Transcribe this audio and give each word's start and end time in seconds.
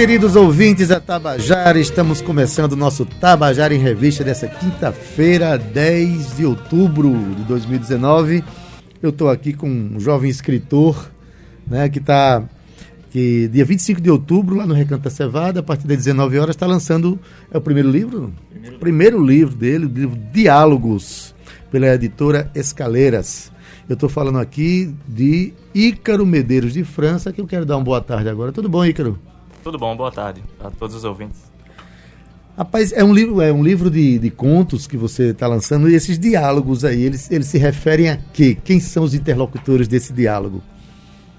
Queridos 0.00 0.34
ouvintes 0.34 0.88
da 0.88 0.98
Tabajara, 0.98 1.78
estamos 1.78 2.22
começando 2.22 2.72
o 2.72 2.76
nosso 2.76 3.04
Tabajara 3.04 3.74
em 3.74 3.78
Revista 3.78 4.24
dessa 4.24 4.48
quinta-feira, 4.48 5.58
10 5.58 6.38
de 6.38 6.46
outubro 6.46 7.12
de 7.36 7.44
2019. 7.44 8.42
Eu 9.02 9.10
estou 9.10 9.28
aqui 9.28 9.52
com 9.52 9.68
um 9.68 10.00
jovem 10.00 10.30
escritor, 10.30 11.10
né, 11.66 11.86
que 11.90 11.98
está 11.98 12.42
que 13.10 13.46
dia 13.48 13.62
25 13.62 14.00
de 14.00 14.10
outubro, 14.10 14.56
lá 14.56 14.66
no 14.66 14.72
Recanto 14.72 15.04
da 15.04 15.10
Cevada, 15.10 15.60
a 15.60 15.62
partir 15.62 15.86
das 15.86 15.98
19 15.98 16.38
horas, 16.38 16.56
está 16.56 16.66
lançando. 16.66 17.20
É 17.50 17.58
o 17.58 17.60
primeiro 17.60 17.90
livro? 17.90 18.32
Primeiro, 18.48 18.78
primeiro 18.78 19.22
livro 19.22 19.54
dele, 19.54 19.84
o 19.84 19.88
livro 19.90 20.18
Diálogos, 20.32 21.34
pela 21.70 21.88
editora 21.88 22.50
Escaleiras. 22.54 23.52
Eu 23.86 23.94
estou 23.94 24.08
falando 24.08 24.38
aqui 24.38 24.94
de 25.06 25.52
Ícaro 25.74 26.24
Medeiros 26.24 26.72
de 26.72 26.84
França, 26.84 27.34
que 27.34 27.40
eu 27.42 27.46
quero 27.46 27.66
dar 27.66 27.76
uma 27.76 27.84
boa 27.84 28.00
tarde 28.00 28.30
agora. 28.30 28.50
Tudo 28.50 28.66
bom, 28.66 28.82
Ícaro? 28.82 29.28
Tudo 29.62 29.78
bom, 29.78 29.96
boa 29.96 30.10
tarde 30.10 30.42
a 30.58 30.70
todos 30.70 30.96
os 30.96 31.04
ouvintes. 31.04 31.50
Rapaz, 32.56 32.92
é 32.92 33.02
um 33.02 33.14
livro, 33.14 33.40
é 33.40 33.52
um 33.52 33.62
livro 33.62 33.90
de, 33.90 34.18
de 34.18 34.30
contos 34.30 34.86
que 34.86 34.96
você 34.96 35.30
está 35.30 35.46
lançando 35.46 35.88
e 35.88 35.94
esses 35.94 36.18
diálogos 36.18 36.84
aí, 36.84 37.02
eles, 37.02 37.30
eles 37.30 37.46
se 37.46 37.58
referem 37.58 38.10
a 38.10 38.16
quê? 38.16 38.56
Quem 38.62 38.80
são 38.80 39.02
os 39.02 39.14
interlocutores 39.14 39.88
desse 39.88 40.12
diálogo? 40.12 40.62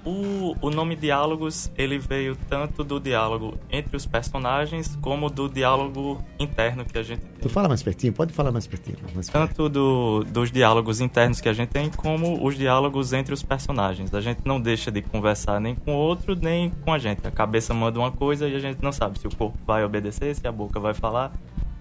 O, 0.04 0.56
o 0.60 0.70
nome 0.70 0.96
Diálogos, 0.96 1.70
ele 1.76 1.98
veio 1.98 2.36
tanto 2.48 2.82
do 2.82 2.98
diálogo 2.98 3.56
entre 3.70 3.96
os 3.96 4.04
personagens, 4.04 4.96
como 5.00 5.30
do 5.30 5.48
diálogo 5.48 6.22
interno 6.40 6.84
que 6.84 6.98
a 6.98 7.02
gente 7.02 7.20
tem. 7.20 7.40
Tu 7.40 7.48
fala 7.48 7.68
mais 7.68 7.82
pertinho? 7.82 8.12
Pode 8.12 8.32
falar 8.32 8.50
mais 8.50 8.66
pertinho. 8.66 8.96
Mais 9.14 9.28
tanto 9.28 9.68
do, 9.68 10.24
dos 10.24 10.50
diálogos 10.50 11.00
internos 11.00 11.40
que 11.40 11.48
a 11.48 11.52
gente 11.52 11.68
tem, 11.68 11.88
como 11.88 12.44
os 12.44 12.56
diálogos 12.56 13.12
entre 13.12 13.32
os 13.32 13.42
personagens. 13.44 14.12
A 14.12 14.20
gente 14.20 14.40
não 14.44 14.60
deixa 14.60 14.90
de 14.90 15.02
conversar 15.02 15.60
nem 15.60 15.74
com 15.74 15.94
o 15.94 15.96
outro, 15.96 16.34
nem 16.34 16.70
com 16.70 16.92
a 16.92 16.98
gente. 16.98 17.26
A 17.26 17.30
cabeça 17.30 17.72
manda 17.72 17.98
uma 17.98 18.10
coisa 18.10 18.48
e 18.48 18.56
a 18.56 18.58
gente 18.58 18.82
não 18.82 18.90
sabe 18.90 19.20
se 19.20 19.26
o 19.28 19.36
corpo 19.36 19.56
vai 19.64 19.84
obedecer, 19.84 20.34
se 20.34 20.46
a 20.46 20.52
boca 20.52 20.80
vai 20.80 20.94
falar. 20.94 21.32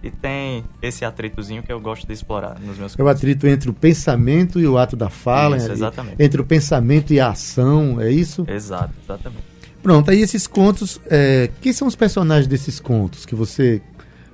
E 0.04 0.10
tem 0.10 0.64
esse 0.82 1.06
atritozinho 1.06 1.62
que 1.62 1.72
eu 1.72 1.80
gosto 1.80 2.08
de 2.08 2.14
explorar 2.14 2.60
nos 2.60 2.78
meus 2.78 2.98
É 2.98 3.04
o 3.04 3.08
atrito 3.08 3.46
entre 3.48 3.70
o 3.70 3.74
pensamento 3.74 4.60
e 4.60 4.68
o 4.68 4.78
ato 4.78 4.96
da 4.96 5.10
fala. 5.10 5.58
Isso, 5.58 5.72
exatamente. 5.72 6.16
Entre 6.20 6.42
o 6.42 6.46
pensamento 6.46 7.14
e 7.14 7.20
a 7.20 7.30
ação, 7.30 8.02
é 8.02 8.12
isso? 8.12 8.44
Exato, 8.50 8.94
exatamente. 9.04 9.44
Pronto, 9.82 10.12
aí 10.12 10.22
esses 10.22 10.48
contos, 10.48 11.00
é, 11.08 11.50
quem 11.60 11.74
são 11.74 11.88
os 11.88 11.96
personagens 11.96 12.48
desses 12.48 12.80
contos 12.80 13.26
que 13.26 13.36
você 13.36 13.82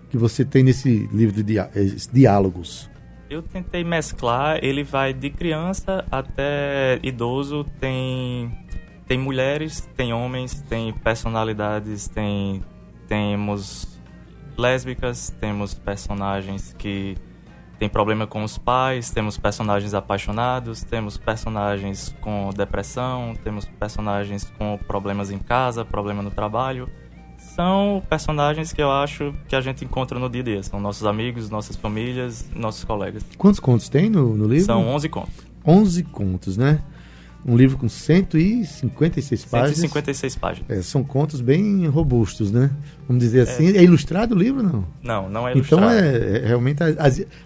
que 0.10 0.18
você 0.18 0.46
tem 0.46 0.64
nesse 0.64 1.10
livro 1.12 1.44
de 1.44 1.60
diálogos? 2.14 2.90
Eu 3.30 3.42
tentei 3.42 3.84
mesclar, 3.84 4.60
ele 4.64 4.84
vai 4.84 5.14
de 5.14 5.30
criança 5.30 6.06
até 6.10 6.98
idoso, 7.04 7.66
tem 7.80 8.52
tem 9.06 9.18
mulheres, 9.18 9.88
tem 9.96 10.14
homens, 10.14 10.62
tem 10.62 10.94
personalidades, 10.94 12.08
tem 12.08 12.64
temos 13.08 13.97
lésbicas, 14.58 15.34
temos 15.40 15.74
personagens 15.74 16.74
que 16.78 17.16
têm 17.80 17.88
problema 17.88 18.26
com 18.26 18.44
os 18.44 18.58
pais, 18.58 19.12
temos 19.12 19.38
personagens 19.38 19.94
apaixonados, 19.94 20.84
temos 20.84 21.18
personagens 21.18 22.16
com 22.22 22.50
depressão, 22.56 23.34
temos 23.44 23.66
personagens 23.66 24.52
com 24.58 24.78
problemas 24.88 25.32
em 25.32 25.38
casa, 25.38 25.86
problema 25.86 26.22
no 26.22 26.32
trabalho. 26.32 26.90
São 27.38 28.04
personagens 28.10 28.74
que 28.74 28.82
eu 28.82 28.92
acho 28.92 29.34
que 29.48 29.56
a 29.56 29.62
gente 29.62 29.86
encontra 29.86 30.20
no 30.20 30.30
dia 30.30 30.42
a 30.42 30.46
dia. 30.46 30.64
São 30.64 30.80
nossos 30.80 31.06
amigos, 31.06 31.50
nossas 31.50 31.76
famílias, 31.76 32.48
nossos 32.56 32.84
colegas. 32.84 33.24
Quantos 33.38 33.60
contos 33.60 33.90
tem 33.90 34.10
no, 34.10 34.36
no 34.36 34.48
livro? 34.48 34.66
São 34.66 34.88
11 34.88 35.10
contos. 35.10 35.48
11 35.66 36.04
contos, 36.04 36.58
né? 36.58 36.82
Um 37.48 37.56
livro 37.56 37.78
com 37.78 37.88
156 37.88 39.46
páginas. 39.46 39.78
156 39.78 40.36
páginas. 40.36 40.70
É, 40.70 40.82
são 40.82 41.02
contos 41.02 41.40
bem 41.40 41.88
robustos, 41.88 42.52
né? 42.52 42.70
Vamos 43.08 43.24
dizer 43.24 43.42
assim. 43.42 43.68
É, 43.68 43.78
é 43.78 43.84
ilustrado 43.84 44.36
o 44.36 44.38
livro, 44.38 44.62
não? 44.62 44.86
Não, 45.02 45.30
não 45.30 45.48
é 45.48 45.54
então, 45.58 45.80
ilustrado. 45.80 46.06
Então, 46.08 46.36
é, 46.36 46.38
é 46.40 46.46
realmente, 46.46 46.84
a, 46.84 46.90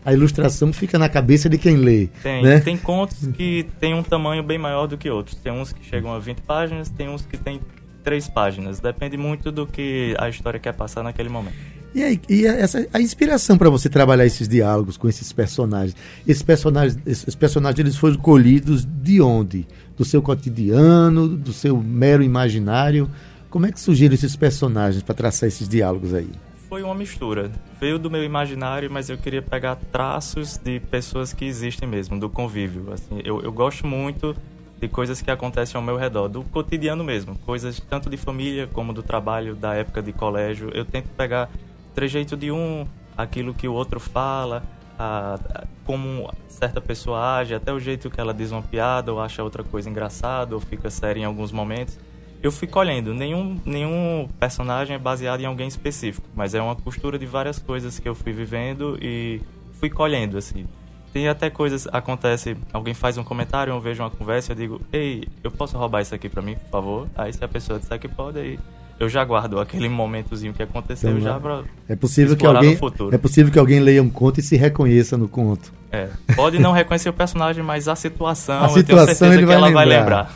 a, 0.03 0.11
ilustração 0.13 0.73
fica 0.73 0.97
na 0.97 1.07
cabeça 1.07 1.47
de 1.47 1.59
quem 1.59 1.77
lê. 1.77 2.07
Tem, 2.23 2.41
né? 2.41 2.59
tem 2.59 2.75
contos 2.75 3.27
que 3.27 3.67
têm 3.79 3.93
um 3.93 4.01
tamanho 4.01 4.41
bem 4.41 4.57
maior 4.57 4.87
do 4.87 4.97
que 4.97 5.07
outros. 5.07 5.35
Tem 5.35 5.51
uns 5.51 5.71
que 5.71 5.85
chegam 5.85 6.11
a 6.11 6.17
20 6.17 6.39
páginas, 6.41 6.89
tem 6.89 7.07
uns 7.07 7.23
que 7.23 7.37
têm 7.37 7.61
3 8.03 8.27
páginas. 8.29 8.79
Depende 8.79 9.17
muito 9.17 9.51
do 9.51 9.67
que 9.67 10.15
a 10.17 10.27
história 10.27 10.59
quer 10.59 10.73
passar 10.73 11.03
naquele 11.03 11.29
momento. 11.29 11.80
E, 11.93 12.03
aí, 12.03 12.21
e 12.29 12.45
essa, 12.45 12.87
a 12.93 13.01
inspiração 13.01 13.57
para 13.57 13.69
você 13.69 13.89
trabalhar 13.89 14.25
esses 14.25 14.47
diálogos 14.47 14.95
com 14.95 15.09
esses 15.09 15.33
personagens? 15.33 15.95
Esses 16.25 16.41
personagens, 16.41 16.97
esses 17.05 17.35
personagens 17.35 17.79
eles 17.79 17.97
foram 17.97 18.15
colhidos 18.15 18.85
de 18.85 19.21
onde? 19.21 19.67
Do 19.97 20.05
seu 20.05 20.21
cotidiano, 20.21 21.27
do 21.27 21.51
seu 21.51 21.77
mero 21.77 22.23
imaginário? 22.23 23.09
Como 23.49 23.65
é 23.65 23.71
que 23.71 23.79
surgiram 23.79 24.13
esses 24.13 24.35
personagens 24.37 25.03
para 25.03 25.13
traçar 25.13 25.47
esses 25.47 25.67
diálogos 25.67 26.13
aí? 26.13 26.29
Foi 26.69 26.81
uma 26.81 26.95
mistura. 26.95 27.51
Veio 27.81 27.99
do 27.99 28.09
meu 28.09 28.23
imaginário, 28.23 28.89
mas 28.89 29.09
eu 29.09 29.17
queria 29.17 29.41
pegar 29.41 29.75
traços 29.75 30.55
de 30.55 30.79
pessoas 30.79 31.33
que 31.33 31.43
existem 31.43 31.87
mesmo, 31.87 32.17
do 32.17 32.29
convívio. 32.29 32.93
Assim, 32.93 33.19
eu, 33.25 33.41
eu 33.41 33.51
gosto 33.51 33.85
muito 33.85 34.33
de 34.79 34.87
coisas 34.87 35.21
que 35.21 35.29
acontecem 35.29 35.77
ao 35.77 35.83
meu 35.83 35.97
redor, 35.97 36.29
do 36.29 36.43
cotidiano 36.45 37.03
mesmo, 37.03 37.35
coisas 37.45 37.79
tanto 37.79 38.09
de 38.09 38.17
família 38.17 38.67
como 38.71 38.93
do 38.93 39.03
trabalho, 39.03 39.53
da 39.53 39.75
época 39.75 40.01
de 40.01 40.13
colégio. 40.13 40.71
Eu 40.73 40.85
tento 40.85 41.09
pegar 41.09 41.49
trejeito 41.93 42.35
de 42.35 42.51
um, 42.51 42.85
aquilo 43.17 43.53
que 43.53 43.67
o 43.67 43.73
outro 43.73 43.99
fala, 43.99 44.63
a, 44.97 45.35
a, 45.35 45.63
como 45.85 46.31
certa 46.47 46.79
pessoa 46.79 47.37
age, 47.37 47.53
até 47.53 47.73
o 47.73 47.79
jeito 47.79 48.09
que 48.09 48.19
ela 48.19 48.33
diz 48.33 48.51
uma 48.51 48.61
piada 48.61 49.11
ou 49.11 49.19
acha 49.19 49.43
outra 49.43 49.63
coisa 49.63 49.89
engraçada 49.89 50.55
ou 50.55 50.61
fica 50.61 50.89
séria 50.89 51.21
em 51.21 51.25
alguns 51.25 51.51
momentos. 51.51 51.97
Eu 52.41 52.51
fui 52.51 52.67
colhendo, 52.67 53.13
nenhum, 53.13 53.59
nenhum 53.63 54.27
personagem 54.39 54.95
é 54.95 54.99
baseado 54.99 55.41
em 55.41 55.45
alguém 55.45 55.67
específico, 55.67 56.27
mas 56.35 56.55
é 56.55 56.61
uma 56.61 56.75
costura 56.75 57.19
de 57.19 57.25
várias 57.25 57.59
coisas 57.59 57.99
que 57.99 58.09
eu 58.09 58.15
fui 58.15 58.31
vivendo 58.31 58.97
e 58.99 59.41
fui 59.73 59.89
colhendo, 59.89 60.37
assim. 60.37 60.65
Tem 61.13 61.27
até 61.27 61.49
coisas, 61.49 61.87
acontece, 61.91 62.57
alguém 62.71 62.93
faz 62.93 63.17
um 63.17 63.23
comentário, 63.23 63.71
eu 63.71 63.79
vejo 63.79 64.01
uma 64.01 64.09
conversa, 64.09 64.53
eu 64.53 64.55
digo, 64.55 64.81
ei, 64.93 65.27
eu 65.43 65.51
posso 65.51 65.77
roubar 65.77 66.01
isso 66.01 66.15
aqui 66.15 66.29
pra 66.29 66.41
mim, 66.41 66.55
por 66.55 66.69
favor? 66.69 67.09
Aí 67.15 67.31
se 67.31 67.43
a 67.43 67.47
pessoa 67.47 67.77
disser 67.77 67.99
que 67.99 68.07
pode, 68.07 68.39
aí 68.39 68.59
eu 69.01 69.09
já 69.09 69.25
guardo 69.25 69.59
aquele 69.59 69.89
momentozinho 69.89 70.53
que 70.53 70.61
aconteceu 70.61 71.09
então, 71.09 71.21
já 71.23 71.39
pra 71.39 71.63
é 71.89 71.95
possível 71.95 72.37
que 72.37 72.45
alguém 72.45 72.77
É 73.11 73.17
possível 73.17 73.51
que 73.51 73.57
alguém 73.57 73.79
leia 73.79 74.01
um 74.01 74.09
conto 74.09 74.39
e 74.39 74.43
se 74.43 74.55
reconheça 74.55 75.17
no 75.17 75.27
conto. 75.27 75.73
É. 75.91 76.07
Pode 76.35 76.59
não 76.59 76.71
reconhecer 76.71 77.09
o 77.09 77.13
personagem, 77.13 77.63
mas 77.63 77.87
a 77.87 77.95
situação, 77.95 78.63
a 78.63 78.69
situação 78.69 79.33
ele 79.33 79.39
que 79.39 79.45
vai 79.47 79.55
ela 79.55 79.67
lembrar. 79.67 79.85
vai 79.85 79.97
lembrar. 79.99 80.35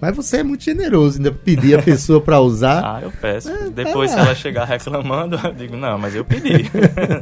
Mas 0.00 0.16
você 0.16 0.38
é 0.38 0.42
muito 0.42 0.64
generoso, 0.64 1.18
ainda 1.18 1.30
pedir 1.30 1.78
a 1.78 1.82
pessoa 1.84 2.22
para 2.22 2.40
usar. 2.40 2.82
Ah, 2.82 3.00
eu 3.02 3.12
peço. 3.20 3.50
É, 3.50 3.68
Depois, 3.68 4.10
tá 4.10 4.16
se 4.16 4.22
ela 4.24 4.34
chegar 4.34 4.64
reclamando, 4.64 5.38
eu 5.44 5.52
digo, 5.52 5.76
não, 5.76 5.98
mas 5.98 6.14
eu 6.14 6.24
pedi. 6.24 6.70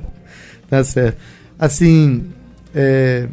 tá 0.71 0.85
certo. 0.85 1.19
Assim, 1.59 2.31
é, 2.73 3.27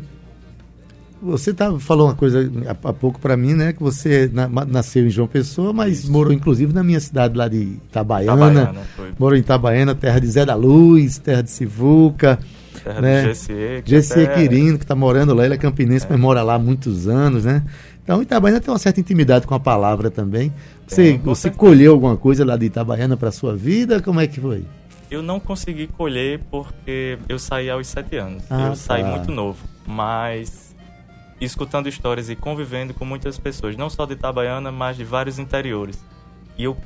você 1.26 1.54
tá, 1.54 1.78
falou 1.80 2.08
uma 2.08 2.16
coisa 2.16 2.50
há, 2.68 2.90
há 2.90 2.94
pouco 2.94 3.20
para 3.20 3.36
mim, 3.36 3.54
né? 3.54 3.74
Que 3.74 3.82
você 3.82 4.30
na, 4.32 4.48
nasceu 4.48 5.06
em 5.06 5.10
João 5.10 5.28
Pessoa, 5.28 5.74
mas 5.74 6.00
Isso. 6.00 6.12
morou 6.12 6.32
inclusive 6.32 6.72
na 6.72 6.84
minha 6.84 7.00
cidade 7.00 7.36
lá 7.36 7.48
de 7.48 7.58
Itabaiana. 7.58 8.46
Itabaiana 8.46 8.82
morou 9.18 9.38
em 9.38 9.42
Itabaiana, 9.42 9.96
terra 9.96 10.20
de 10.20 10.28
Zé 10.28 10.46
da 10.46 10.56
Luz, 10.56 11.18
terra 11.18 11.42
de 11.42 11.50
Sivuca. 11.50 12.40
Terra 12.84 13.02
né? 13.02 13.24
de 13.24 13.30
GCE. 13.30 13.84
GCE 13.84 14.24
até... 14.24 14.36
Quirino, 14.36 14.78
que 14.78 14.84
está 14.84 14.96
morando 14.96 15.34
lá, 15.34 15.46
ele 15.46 15.56
é 15.56 15.58
campinense, 15.58 16.06
é. 16.06 16.10
mas 16.12 16.20
mora 16.20 16.44
lá 16.44 16.56
há 16.56 16.60
muitos 16.60 17.08
anos, 17.08 17.46
né? 17.46 17.64
Então 18.04 18.22
Itabaiana 18.22 18.62
tem 18.62 18.72
uma 18.72 18.78
certa 18.78 19.00
intimidade 19.00 19.48
com 19.48 19.56
a 19.56 19.60
palavra 19.60 20.12
também. 20.12 20.54
Você, 20.86 21.14
é, 21.14 21.18
você 21.18 21.50
colheu 21.50 21.94
alguma 21.94 22.16
coisa 22.16 22.46
lá 22.46 22.56
de 22.56 22.68
Itabaiana 22.68 23.18
para 23.18 23.32
sua 23.32 23.56
vida? 23.56 24.00
Como 24.00 24.20
é 24.20 24.28
que 24.28 24.40
foi? 24.40 24.64
Eu 25.10 25.24
não 25.24 25.40
consegui 25.40 25.88
colher 25.88 26.40
porque 26.52 27.18
eu 27.28 27.40
saí 27.40 27.70
aos 27.70 27.88
sete 27.88 28.18
anos. 28.18 28.44
Ah, 28.50 28.68
eu 28.68 28.76
saí 28.76 29.04
tá. 29.04 29.10
muito 29.10 29.32
novo. 29.32 29.58
Mas 29.88 30.65
escutando 31.40 31.90
histórias 31.90 32.30
e 32.30 32.36
convivendo 32.36 32.94
com 32.94 33.06
muitas 33.06 33.38
pessoas, 33.38 33.76
não 33.76 33.90
só 33.90 34.06
de 34.06 34.14
Itabaiana, 34.14 34.72
mas 34.72 34.98
de 34.98 35.04
vários 35.04 35.38
interiores. 35.38 36.04
E 36.58 36.64
eu 36.64 36.78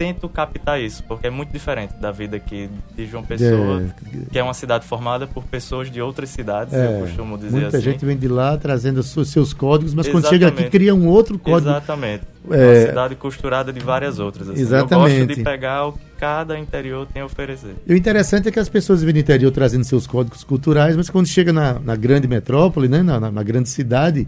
tento 0.00 0.30
captar 0.30 0.80
isso, 0.80 1.04
porque 1.04 1.26
é 1.26 1.30
muito 1.30 1.52
diferente 1.52 1.92
da 2.00 2.10
vida 2.10 2.34
aqui 2.34 2.70
de 2.96 3.04
João 3.04 3.22
Pessoa, 3.22 3.82
é. 3.82 4.32
que 4.32 4.38
é 4.38 4.42
uma 4.42 4.54
cidade 4.54 4.86
formada 4.86 5.26
por 5.26 5.44
pessoas 5.44 5.90
de 5.90 6.00
outras 6.00 6.30
cidades, 6.30 6.72
é. 6.72 6.86
eu 6.86 7.00
costumo 7.02 7.36
dizer 7.36 7.50
Muita 7.50 7.76
assim. 7.76 7.80
gente 7.84 8.06
vem 8.06 8.16
de 8.16 8.26
lá 8.26 8.56
trazendo 8.56 9.02
seus 9.02 9.52
códigos, 9.52 9.92
mas 9.92 10.06
Exatamente. 10.06 10.10
quando 10.10 10.30
chega 10.30 10.48
aqui 10.48 10.70
cria 10.70 10.94
um 10.94 11.06
outro 11.06 11.38
código. 11.38 11.68
Exatamente. 11.68 12.24
É 12.50 12.64
uma 12.64 12.86
cidade 12.86 13.14
costurada 13.16 13.70
de 13.70 13.80
várias 13.80 14.18
outras. 14.18 14.48
Assim. 14.48 14.62
Exatamente. 14.62 15.20
Eu 15.20 15.26
gosto 15.26 15.36
de 15.36 15.44
pegar 15.44 15.88
o 15.88 15.92
que 15.92 16.00
cada 16.18 16.58
interior 16.58 17.06
tem 17.06 17.20
a 17.20 17.26
oferecer. 17.26 17.74
E 17.86 17.92
o 17.92 17.96
interessante 17.96 18.48
é 18.48 18.50
que 18.50 18.58
as 18.58 18.70
pessoas 18.70 19.02
vêm 19.02 19.12
do 19.12 19.18
interior 19.18 19.50
trazendo 19.50 19.84
seus 19.84 20.06
códigos 20.06 20.42
culturais, 20.42 20.96
mas 20.96 21.10
quando 21.10 21.26
chega 21.26 21.52
na, 21.52 21.78
na 21.78 21.94
grande 21.94 22.26
metrópole, 22.26 22.88
né, 22.88 23.02
na, 23.02 23.30
na 23.30 23.42
grande 23.42 23.68
cidade, 23.68 24.26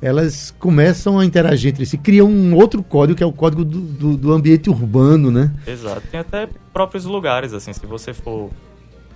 elas 0.00 0.54
começam 0.58 1.18
a 1.18 1.24
interagir 1.24 1.70
entre 1.70 1.86
si, 1.86 1.96
criam 1.96 2.28
um 2.28 2.54
outro 2.54 2.82
código 2.82 3.16
que 3.16 3.22
é 3.22 3.26
o 3.26 3.32
código 3.32 3.64
do, 3.64 3.80
do, 3.80 4.16
do, 4.16 4.32
ambiente 4.32 4.68
urbano, 4.68 5.30
né? 5.30 5.52
Exato. 5.66 6.02
Tem 6.10 6.20
até 6.20 6.48
próprios 6.72 7.04
lugares, 7.04 7.52
assim, 7.52 7.72
se 7.72 7.86
você 7.86 8.12
for 8.12 8.50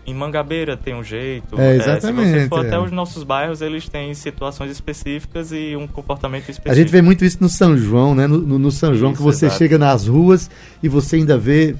em 0.06 0.14
Mangabeira 0.14 0.76
tem 0.76 0.94
um 0.94 1.04
jeito. 1.04 1.60
É, 1.60 1.76
exatamente. 1.76 2.28
É, 2.28 2.32
se 2.32 2.40
você 2.40 2.48
for 2.48 2.64
é. 2.64 2.68
até 2.68 2.78
os 2.78 2.90
nossos 2.90 3.22
bairros, 3.22 3.60
eles 3.60 3.88
têm 3.88 4.12
situações 4.14 4.70
específicas 4.70 5.52
e 5.52 5.76
um 5.76 5.86
comportamento 5.86 6.48
específico. 6.48 6.70
A 6.70 6.74
gente 6.74 6.90
vê 6.90 7.02
muito 7.02 7.24
isso 7.24 7.38
no 7.40 7.48
São 7.48 7.76
João, 7.76 8.14
né? 8.14 8.26
No, 8.26 8.38
no, 8.38 8.58
no 8.58 8.70
São 8.70 8.94
João, 8.94 9.12
isso, 9.12 9.18
que 9.18 9.22
você 9.22 9.46
exato. 9.46 9.58
chega 9.58 9.78
nas 9.78 10.06
ruas 10.06 10.50
e 10.82 10.88
você 10.88 11.16
ainda 11.16 11.36
vê 11.36 11.76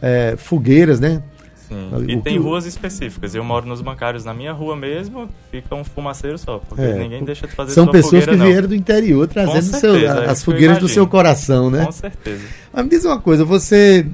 é, 0.00 0.34
fogueiras, 0.36 1.00
né? 1.00 1.22
Sim. 1.68 1.90
E 2.08 2.20
tem 2.20 2.38
ruas 2.38 2.66
específicas. 2.66 3.34
Eu 3.34 3.42
moro 3.42 3.66
nos 3.66 3.80
bancários, 3.80 4.24
na 4.24 4.34
minha 4.34 4.52
rua 4.52 4.76
mesmo, 4.76 5.28
fica 5.50 5.74
um 5.74 5.84
fumaceiro 5.84 6.38
só, 6.38 6.58
porque 6.58 6.82
é. 6.82 6.98
ninguém 6.98 7.24
deixa 7.24 7.46
de 7.46 7.54
fazer 7.54 7.72
São 7.72 7.86
pessoas 7.86 8.24
fogueira, 8.24 8.32
que 8.32 8.50
vieram 8.50 8.68
do 8.68 8.74
interior 8.74 9.26
trazendo 9.26 9.62
certeza, 9.62 10.14
seu, 10.14 10.30
as 10.30 10.44
fogueiras 10.44 10.78
do 10.78 10.88
seu 10.88 11.06
coração, 11.06 11.70
né? 11.70 11.86
Com 11.86 11.92
certeza. 11.92 12.42
Mas 12.72 12.84
me 12.84 12.90
diz 12.90 13.04
uma 13.04 13.20
coisa, 13.20 13.44
você 13.44 14.06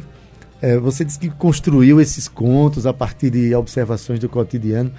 é, 0.62 0.76
você 0.79 1.05
disse 1.05 1.19
que 1.19 1.31
construiu 1.31 2.00
esses 2.00 2.29
contos 2.29 2.87
a 2.87 2.93
partir 2.93 3.31
de 3.31 3.55
observações 3.55 4.19
do 4.19 4.29
cotidiano. 4.29 4.93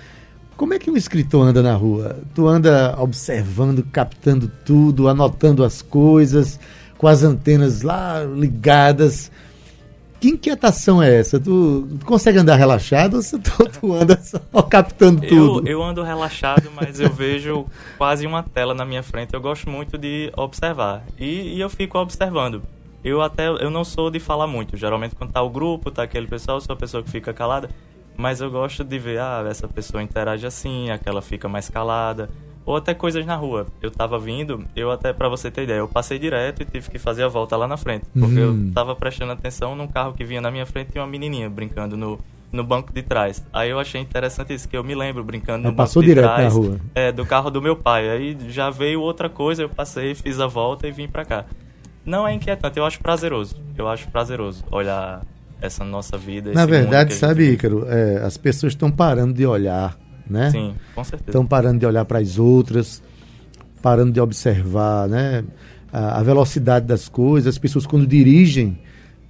Como 0.58 0.74
é 0.74 0.80
que 0.80 0.90
um 0.90 0.98
escritor 0.98 1.48
anda 1.48 1.62
na 1.62 1.74
rua? 1.74 2.20
Tu 2.34 2.48
anda 2.48 2.96
observando, 3.00 3.84
captando 3.92 4.52
tudo, 4.66 5.08
anotando 5.08 5.64
as 5.64 5.82
coisas, 5.82 6.60
com 6.98 7.08
as 7.08 7.24
antenas 7.24 7.82
lá 7.82 8.24
ligadas. 8.24 9.32
Que 10.22 10.30
inquietação 10.30 11.02
é 11.02 11.16
essa? 11.20 11.40
Tu, 11.40 11.88
tu 12.00 12.06
consegue 12.06 12.38
andar 12.38 12.56
relaxado 12.56 13.16
ou 13.16 13.40
tu, 13.40 13.68
tu 13.80 13.94
anda 13.94 14.18
só 14.22 14.62
captando 14.62 15.20
tudo? 15.22 15.68
Eu, 15.68 15.80
eu 15.80 15.84
ando 15.84 16.04
relaxado, 16.04 16.72
mas 16.74 17.00
eu 17.00 17.10
vejo 17.10 17.66
quase 17.98 18.28
uma 18.28 18.44
tela 18.44 18.74
na 18.74 18.86
minha 18.86 19.02
frente. 19.02 19.34
Eu 19.34 19.42
gosto 19.42 19.70
muito 19.70 19.98
de 19.98 20.32
observar. 20.38 21.04
E, 21.20 21.56
e 21.56 21.60
eu 21.60 21.70
fico 21.70 21.98
observando 21.98 22.62
eu 23.04 23.22
até 23.22 23.48
eu 23.48 23.70
não 23.70 23.84
sou 23.84 24.10
de 24.10 24.20
falar 24.20 24.48
muito. 24.48 24.78
Geralmente 24.78 25.16
quando 25.16 25.32
tá 25.32 25.42
o 25.42 25.50
grupo, 25.50 25.92
tá 25.92 26.04
aquele 26.04 26.28
pessoal, 26.28 26.58
eu 26.58 26.62
sou 26.62 26.74
a 26.74 26.78
pessoa 26.78 27.04
que 27.04 27.10
fica 27.10 27.34
calada, 27.34 27.70
mas 28.16 28.42
eu 28.42 28.52
gosto 28.52 28.84
de 28.84 29.00
ver, 29.00 29.20
ah, 29.20 29.44
essa 29.50 29.68
pessoa 29.68 30.04
interage 30.04 30.46
assim, 30.46 30.90
aquela 30.92 31.22
fica 31.22 31.50
mais 31.50 31.70
calada, 31.70 32.30
ou 32.66 32.76
até 32.76 32.94
coisas 32.94 33.26
na 33.26 33.36
rua. 33.36 33.68
Eu 33.82 33.92
tava 33.92 34.20
vindo, 34.20 34.64
eu 34.76 34.92
até 34.92 35.14
para 35.14 35.30
você 35.30 35.50
ter 35.50 35.64
ideia, 35.64 35.80
eu 35.80 35.88
passei 35.88 36.20
direto 36.20 36.62
e 36.62 36.66
tive 36.66 36.90
que 36.90 37.00
fazer 37.00 37.24
a 37.24 37.28
volta 37.28 37.56
lá 37.58 37.68
na 37.68 37.78
frente, 37.78 38.06
porque 38.14 38.40
uhum. 38.40 38.68
eu 38.68 38.74
tava 38.74 38.96
prestando 38.96 39.32
atenção 39.32 39.76
num 39.76 39.88
carro 39.88 40.14
que 40.14 40.24
vinha 40.24 40.42
na 40.42 40.52
minha 40.52 40.66
frente 40.66 40.92
e 40.96 41.00
uma 41.00 41.08
menininha 41.08 41.50
brincando 41.50 41.98
no 41.98 42.20
no 42.52 42.64
banco 42.64 42.92
de 42.92 43.02
trás. 43.02 43.42
Aí 43.54 43.70
eu 43.70 43.80
achei 43.80 44.02
interessante 44.02 44.54
isso, 44.54 44.68
que 44.68 44.76
eu 44.76 44.84
me 44.84 44.94
lembro 44.94 45.24
brincando 45.24 45.70
no 45.70 45.74
passou 45.74 46.02
banco 46.02 46.10
de 46.10 46.16
direto 46.16 46.36
trás. 46.36 46.54
Na 46.54 46.60
rua. 46.60 46.80
É, 46.94 47.12
do 47.12 47.26
carro 47.26 47.50
do 47.50 47.62
meu 47.62 47.76
pai. 47.76 48.10
Aí 48.10 48.38
já 48.50 48.70
veio 48.70 49.02
outra 49.02 49.30
coisa, 49.30 49.62
eu 49.64 49.70
passei, 49.70 50.14
fiz 50.14 50.40
a 50.40 50.48
volta 50.48 50.88
e 50.88 50.92
vim 50.92 51.08
para 51.08 51.24
cá. 51.24 51.46
Não 52.06 52.28
é 52.28 52.34
inquietante, 52.34 52.78
eu 52.78 52.86
acho 52.86 53.00
prazeroso. 53.00 53.56
Eu 53.78 53.88
acho 53.88 54.10
prazeroso 54.10 54.64
olhar 54.72 55.22
essa 55.62 55.84
nossa 55.86 56.18
vida. 56.18 56.52
Na 56.52 56.66
verdade, 56.66 57.14
sabe, 57.14 57.52
Ícaro, 57.52 57.86
é, 57.88 58.18
as 58.18 58.36
pessoas 58.36 58.74
estão 58.74 58.92
parando 58.92 59.34
de 59.34 59.46
olhar, 59.46 59.96
né? 60.32 60.52
Sim, 60.52 60.74
com 60.96 61.04
certeza. 61.04 61.30
Estão 61.30 61.46
parando 61.46 61.80
de 61.80 61.86
olhar 61.86 62.06
para 62.06 62.20
as 62.20 62.40
outras, 62.40 63.02
parando 63.82 64.12
de 64.12 64.20
observar, 64.20 65.08
né? 65.08 65.44
A, 65.92 66.20
a 66.20 66.24
velocidade 66.24 66.86
das 66.86 67.10
coisas, 67.10 67.54
as 67.54 67.58
pessoas 67.58 67.86
quando 67.86 68.08
dirigem 68.08 68.80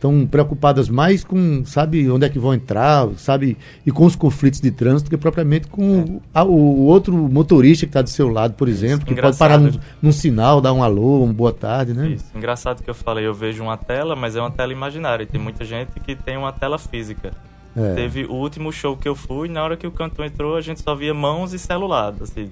estão 0.01 0.25
preocupadas 0.25 0.89
mais 0.89 1.23
com, 1.23 1.63
sabe, 1.63 2.09
onde 2.09 2.25
é 2.25 2.29
que 2.29 2.39
vão 2.39 2.55
entrar, 2.55 3.07
sabe, 3.17 3.55
e 3.85 3.91
com 3.91 4.03
os 4.05 4.15
conflitos 4.15 4.59
de 4.59 4.71
trânsito, 4.71 5.11
que 5.11 5.15
propriamente 5.15 5.67
com 5.67 6.19
é. 6.19 6.39
a, 6.39 6.43
o 6.43 6.85
outro 6.85 7.15
motorista 7.15 7.85
que 7.85 7.91
está 7.91 8.01
do 8.01 8.09
seu 8.09 8.27
lado, 8.27 8.55
por 8.55 8.67
exemplo, 8.67 9.05
que 9.05 9.13
pode 9.13 9.37
parar 9.37 9.59
num, 9.59 9.71
num, 10.01 10.11
sinal, 10.11 10.59
dar 10.59 10.73
um 10.73 10.83
alô, 10.83 11.23
uma 11.23 11.31
boa 11.31 11.53
tarde, 11.53 11.93
né? 11.93 12.09
Isso. 12.09 12.25
Engraçado 12.35 12.81
que 12.81 12.89
eu 12.89 12.95
falei, 12.95 13.27
eu 13.27 13.33
vejo 13.33 13.61
uma 13.61 13.77
tela, 13.77 14.15
mas 14.15 14.35
é 14.35 14.41
uma 14.41 14.49
tela 14.49 14.71
imaginária. 14.71 15.25
Tem 15.25 15.39
muita 15.39 15.63
gente 15.63 15.99
que 15.99 16.15
tem 16.15 16.35
uma 16.35 16.51
tela 16.51 16.79
física. 16.79 17.31
É. 17.75 17.95
Teve 17.95 18.25
o 18.25 18.33
último 18.33 18.71
show 18.71 18.97
que 18.97 19.07
eu 19.07 19.15
fui, 19.15 19.47
na 19.47 19.63
hora 19.63 19.77
que 19.77 19.87
o 19.87 19.91
cantor 19.91 20.25
entrou, 20.25 20.55
a 20.55 20.61
gente 20.61 20.81
só 20.81 20.93
via 20.93 21.13
mãos 21.13 21.53
e 21.53 21.59
celular, 21.59 22.13
assim, 22.21 22.49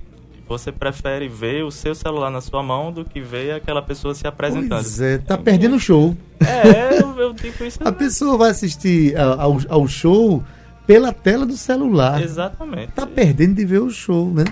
você 0.49 0.71
prefere 0.71 1.27
ver 1.27 1.63
o 1.63 1.69
seu 1.69 1.93
celular 1.93 2.31
na 2.31 2.41
sua 2.41 2.63
mão 2.63 2.91
do 2.91 3.05
que 3.05 3.21
ver 3.21 3.53
aquela 3.53 3.83
pessoa 3.83 4.15
se 4.15 4.25
apresentando. 4.25 4.81
Pois 4.81 4.99
é, 4.99 5.19
tá 5.19 5.37
perdendo 5.37 5.75
o 5.75 5.79
show. 5.79 6.17
É, 6.39 6.99
eu, 6.99 7.19
eu 7.19 7.33
digo 7.33 7.63
isso. 7.63 7.77
A 7.85 7.91
pessoa 7.91 8.35
vai 8.35 8.49
assistir 8.49 9.15
ao, 9.15 9.59
ao 9.69 9.87
show 9.87 10.43
pela 10.87 11.13
tela 11.13 11.45
do 11.45 11.55
celular. 11.55 12.19
Exatamente. 12.19 12.93
Tá 12.93 13.05
perdendo 13.05 13.53
de 13.53 13.63
ver 13.63 13.79
o 13.79 13.91
show, 13.91 14.33
né? 14.33 14.43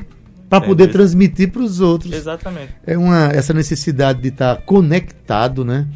Para 0.47 0.63
é, 0.63 0.67
poder 0.67 0.87
transmitir 0.91 1.51
para 1.51 1.63
os 1.63 1.81
outros. 1.81 2.13
Exatamente. 2.13 2.75
É 2.85 2.95
uma 2.95 3.31
essa 3.31 3.51
necessidade 3.51 4.21
de 4.21 4.27
estar 4.27 4.55
tá 4.55 4.61
conectado, 4.61 5.65
né? 5.65 5.87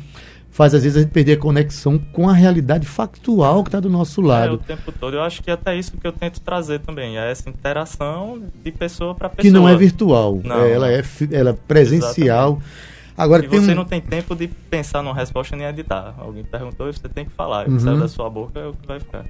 Faz 0.52 0.76
às 0.76 0.84
vezes 0.84 0.98
a 0.98 1.02
gente 1.02 1.12
perder 1.12 1.34
a 1.34 1.38
conexão 1.38 1.98
com 1.98 2.30
a 2.30 2.34
realidade 2.34 2.86
factual 2.86 3.64
que 3.64 3.70
está 3.70 3.80
do 3.80 3.90
nosso 3.90 4.22
lado. 4.22 4.52
É, 4.52 4.52
o 4.52 4.58
tempo 4.58 4.92
todo. 4.92 5.16
Eu 5.16 5.24
acho 5.24 5.42
que 5.42 5.50
é 5.50 5.54
até 5.54 5.76
isso 5.76 5.94
que 5.98 6.06
eu 6.06 6.12
tento 6.12 6.42
trazer 6.42 6.80
também, 6.80 7.18
é 7.18 7.32
essa 7.32 7.50
interação 7.50 8.42
de 8.64 8.72
pessoa 8.72 9.16
para 9.16 9.30
pessoa. 9.30 9.42
Que 9.42 9.50
não 9.50 9.68
é 9.68 9.76
virtual, 9.76 10.42
não, 10.44 10.66
ela 10.66 10.92
é 10.92 11.02
ela 11.32 11.52
é 11.52 11.54
presencial. 11.54 12.60
Exatamente. 12.60 12.92
Agora, 13.18 13.46
e 13.46 13.48
você 13.48 13.72
um... 13.72 13.76
não 13.76 13.86
tem 13.86 14.02
tempo 14.02 14.36
de 14.36 14.48
pensar 14.48 15.02
numa 15.02 15.14
resposta 15.14 15.56
nem 15.56 15.68
editar. 15.68 16.16
Alguém 16.18 16.44
perguntou 16.44 16.90
e 16.90 16.94
você 16.94 17.08
tem 17.08 17.26
que 17.26 17.32
falar. 17.32 17.66
Que 17.66 17.80
sai 17.80 17.98
da 17.98 18.08
sua 18.08 18.30
boca 18.30 18.60
é 18.60 18.68
o 18.68 18.74
que 18.74 18.88
vai 18.88 19.00
ficar. 19.00 19.26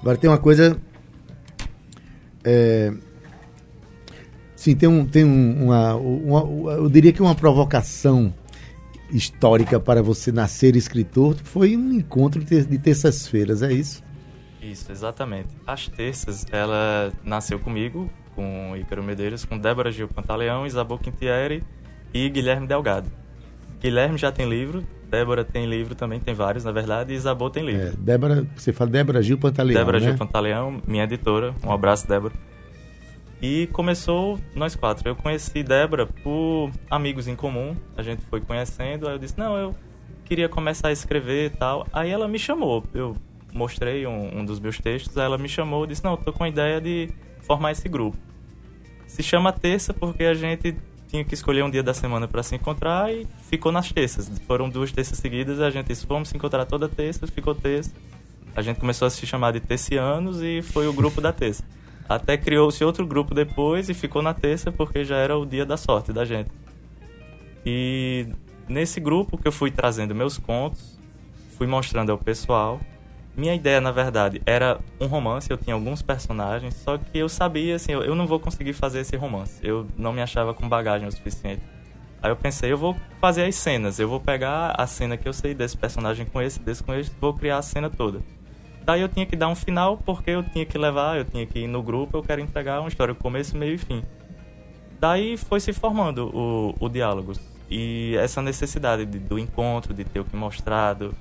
Agora 0.00 0.16
tem 0.16 0.28
uma 0.28 0.38
coisa. 0.38 0.76
É... 2.42 2.92
Sim, 4.56 4.74
tem, 4.74 4.88
um, 4.88 5.04
tem 5.04 5.24
um, 5.24 5.64
uma, 5.64 5.94
uma, 5.94 6.42
uma, 6.42 6.72
Eu 6.72 6.88
diria 6.88 7.12
que 7.12 7.20
uma 7.20 7.34
provocação 7.34 8.32
histórica 9.14 9.78
para 9.78 10.02
você 10.02 10.32
nascer 10.32 10.76
escritor 10.76 11.36
foi 11.42 11.76
um 11.76 11.92
encontro 11.92 12.44
de 12.44 12.78
terças-feiras, 12.78 13.62
é 13.62 13.72
isso? 13.72 14.02
Isso, 14.60 14.90
exatamente. 14.90 15.48
As 15.66 15.88
terças, 15.88 16.46
ela 16.50 17.12
nasceu 17.22 17.58
comigo, 17.58 18.10
com 18.34 18.74
Ícaro 18.76 19.02
Medeiros, 19.02 19.44
com 19.44 19.58
Débora 19.58 19.92
Gil 19.92 20.08
Pantaleão, 20.08 20.66
Isabel 20.66 20.98
Quintieri 20.98 21.62
e 22.12 22.28
Guilherme 22.28 22.66
Delgado. 22.66 23.10
Guilherme 23.80 24.16
já 24.16 24.32
tem 24.32 24.48
livro, 24.48 24.84
Débora 25.10 25.44
tem 25.44 25.66
livro 25.66 25.94
também, 25.94 26.18
tem 26.18 26.34
vários, 26.34 26.64
na 26.64 26.72
verdade, 26.72 27.12
e 27.12 27.16
Isabel 27.16 27.50
tem 27.50 27.64
livro. 27.64 27.88
É, 27.88 27.92
Débora, 27.98 28.46
você 28.56 28.72
fala 28.72 28.90
Débora 28.90 29.22
Gil 29.22 29.38
Pantaleão, 29.38 29.78
Débora 29.78 30.00
né? 30.00 30.06
Gil 30.06 30.16
Pantaleão, 30.16 30.82
minha 30.86 31.04
editora. 31.04 31.54
Um 31.62 31.70
abraço, 31.70 32.08
Débora. 32.08 32.32
E 33.42 33.66
começou 33.68 34.38
nós 34.54 34.74
quatro. 34.74 35.08
Eu 35.08 35.16
conheci 35.16 35.62
Débora 35.62 36.06
por 36.06 36.70
amigos 36.90 37.28
em 37.28 37.36
comum. 37.36 37.76
A 37.96 38.02
gente 38.02 38.22
foi 38.26 38.40
conhecendo. 38.40 39.06
Aí 39.06 39.14
eu 39.14 39.18
disse: 39.18 39.38
Não, 39.38 39.56
eu 39.56 39.74
queria 40.24 40.48
começar 40.48 40.88
a 40.88 40.92
escrever 40.92 41.46
e 41.46 41.50
tal. 41.50 41.86
Aí 41.92 42.10
ela 42.10 42.26
me 42.26 42.38
chamou. 42.38 42.84
Eu 42.94 43.16
mostrei 43.52 44.06
um, 44.06 44.38
um 44.38 44.44
dos 44.44 44.58
meus 44.58 44.78
textos. 44.78 45.16
Aí 45.18 45.24
ela 45.24 45.38
me 45.38 45.48
chamou 45.48 45.84
e 45.84 45.88
disse: 45.88 46.04
Não, 46.04 46.16
tô 46.16 46.32
com 46.32 46.44
a 46.44 46.48
ideia 46.48 46.80
de 46.80 47.10
formar 47.42 47.72
esse 47.72 47.88
grupo. 47.88 48.16
Se 49.06 49.22
chama 49.22 49.52
Terça 49.52 49.92
porque 49.92 50.24
a 50.24 50.34
gente 50.34 50.76
tinha 51.08 51.24
que 51.24 51.34
escolher 51.34 51.62
um 51.62 51.70
dia 51.70 51.82
da 51.82 51.94
semana 51.94 52.26
para 52.26 52.42
se 52.42 52.56
encontrar 52.56 53.12
e 53.12 53.26
ficou 53.48 53.70
nas 53.70 53.92
terças. 53.92 54.30
Foram 54.46 54.68
duas 54.68 54.90
terças 54.90 55.18
seguidas. 55.18 55.60
A 55.60 55.70
gente 55.70 55.86
disse: 55.88 56.06
Vamos 56.06 56.28
se 56.28 56.36
encontrar 56.36 56.64
toda 56.64 56.88
terça. 56.88 57.26
Ficou 57.26 57.54
terça. 57.54 57.92
A 58.56 58.62
gente 58.62 58.78
começou 58.78 59.06
a 59.06 59.10
se 59.10 59.26
chamar 59.26 59.52
de 59.52 59.60
Tercianos 59.60 60.40
e 60.40 60.62
foi 60.62 60.86
o 60.86 60.92
grupo 60.92 61.20
da 61.20 61.32
terça. 61.32 61.64
Até 62.08 62.36
criou-se 62.36 62.84
outro 62.84 63.06
grupo 63.06 63.34
depois 63.34 63.88
e 63.88 63.94
ficou 63.94 64.20
na 64.20 64.34
terça 64.34 64.70
porque 64.70 65.04
já 65.04 65.16
era 65.16 65.36
o 65.36 65.46
dia 65.46 65.64
da 65.64 65.76
sorte 65.76 66.12
da 66.12 66.24
gente. 66.24 66.50
E 67.64 68.26
nesse 68.68 69.00
grupo 69.00 69.38
que 69.38 69.48
eu 69.48 69.52
fui 69.52 69.70
trazendo 69.70 70.14
meus 70.14 70.36
contos, 70.36 70.98
fui 71.56 71.66
mostrando 71.66 72.10
ao 72.10 72.18
pessoal. 72.18 72.78
Minha 73.36 73.54
ideia, 73.54 73.80
na 73.80 73.90
verdade, 73.90 74.40
era 74.46 74.78
um 75.00 75.06
romance, 75.06 75.50
eu 75.50 75.56
tinha 75.56 75.74
alguns 75.74 76.02
personagens, 76.02 76.74
só 76.74 76.96
que 76.98 77.18
eu 77.18 77.28
sabia, 77.28 77.74
assim, 77.74 77.92
eu, 77.92 78.14
não 78.14 78.26
vou 78.26 78.38
conseguir 78.38 78.74
fazer 78.74 79.00
esse 79.00 79.16
romance. 79.16 79.58
Eu 79.62 79.86
não 79.96 80.12
me 80.12 80.22
achava 80.22 80.54
com 80.54 80.68
bagagem 80.68 81.08
o 81.08 81.12
suficiente. 81.12 81.62
Aí 82.22 82.30
eu 82.30 82.36
pensei, 82.36 82.70
eu 82.70 82.78
vou 82.78 82.96
fazer 83.20 83.44
as 83.44 83.56
cenas, 83.56 83.98
eu 83.98 84.08
vou 84.08 84.20
pegar 84.20 84.74
a 84.78 84.86
cena 84.86 85.16
que 85.16 85.28
eu 85.28 85.32
sei 85.32 85.52
desse 85.52 85.76
personagem 85.76 86.24
com 86.24 86.40
esse, 86.40 86.60
desse 86.60 86.82
com 86.82 86.94
esse, 86.94 87.10
vou 87.20 87.34
criar 87.34 87.58
a 87.58 87.62
cena 87.62 87.90
toda. 87.90 88.20
Daí 88.84 89.00
eu 89.00 89.08
tinha 89.08 89.24
que 89.24 89.34
dar 89.34 89.48
um 89.48 89.54
final 89.54 89.96
porque 89.96 90.30
eu 90.30 90.42
tinha 90.42 90.66
que 90.66 90.76
levar, 90.76 91.16
eu 91.16 91.24
tinha 91.24 91.46
que 91.46 91.60
ir 91.60 91.66
no 91.66 91.82
grupo, 91.82 92.18
eu 92.18 92.22
quero 92.22 92.40
entregar 92.40 92.80
uma 92.80 92.88
história 92.88 93.14
começo, 93.14 93.56
meio 93.56 93.74
e 93.74 93.78
fim. 93.78 94.02
Daí 95.00 95.36
foi 95.36 95.60
se 95.60 95.72
formando 95.72 96.30
o, 96.34 96.74
o 96.78 96.88
diálogo. 96.88 97.32
E 97.70 98.14
essa 98.18 98.42
necessidade 98.42 99.06
de, 99.06 99.18
do 99.18 99.38
encontro, 99.38 99.94
de 99.94 100.04
ter 100.04 100.20
o 100.20 100.24
que 100.24 100.36
mostrado, 100.36 101.14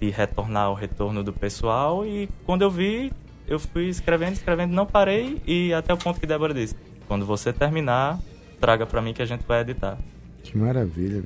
de 0.00 0.10
retornar 0.10 0.70
o 0.70 0.74
retorno 0.74 1.22
do 1.22 1.32
pessoal. 1.32 2.06
E 2.06 2.28
quando 2.44 2.62
eu 2.62 2.70
vi, 2.70 3.12
eu 3.46 3.58
fui 3.58 3.88
escrevendo, 3.88 4.32
escrevendo, 4.32 4.72
não 4.72 4.86
parei. 4.86 5.40
E 5.46 5.72
até 5.72 5.92
o 5.92 5.96
ponto 5.96 6.18
que 6.18 6.26
Débora 6.26 6.54
disse: 6.54 6.74
quando 7.06 7.26
você 7.26 7.52
terminar, 7.52 8.18
traga 8.60 8.86
para 8.86 9.00
mim 9.02 9.12
que 9.12 9.22
a 9.22 9.26
gente 9.26 9.44
vai 9.46 9.60
editar. 9.60 9.98
Que 10.42 10.56
maravilha, 10.56 11.22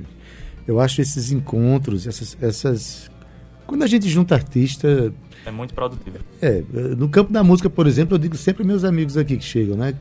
Eu 0.66 0.78
acho 0.80 1.00
esses 1.00 1.32
encontros, 1.32 2.06
essas, 2.06 2.36
essas. 2.40 3.10
Quando 3.68 3.82
a 3.82 3.86
gente 3.86 4.08
junta 4.08 4.34
artista. 4.34 5.12
É 5.44 5.50
muito 5.50 5.74
produtivo. 5.74 6.16
É, 6.40 6.62
no 6.96 7.06
campo 7.06 7.30
da 7.30 7.44
música, 7.44 7.68
por 7.68 7.86
exemplo, 7.86 8.14
eu 8.14 8.18
digo 8.18 8.34
sempre 8.34 8.64
meus 8.64 8.82
amigos 8.82 9.14
aqui 9.18 9.36
que 9.36 9.44
chegam, 9.44 9.76
né? 9.76 9.94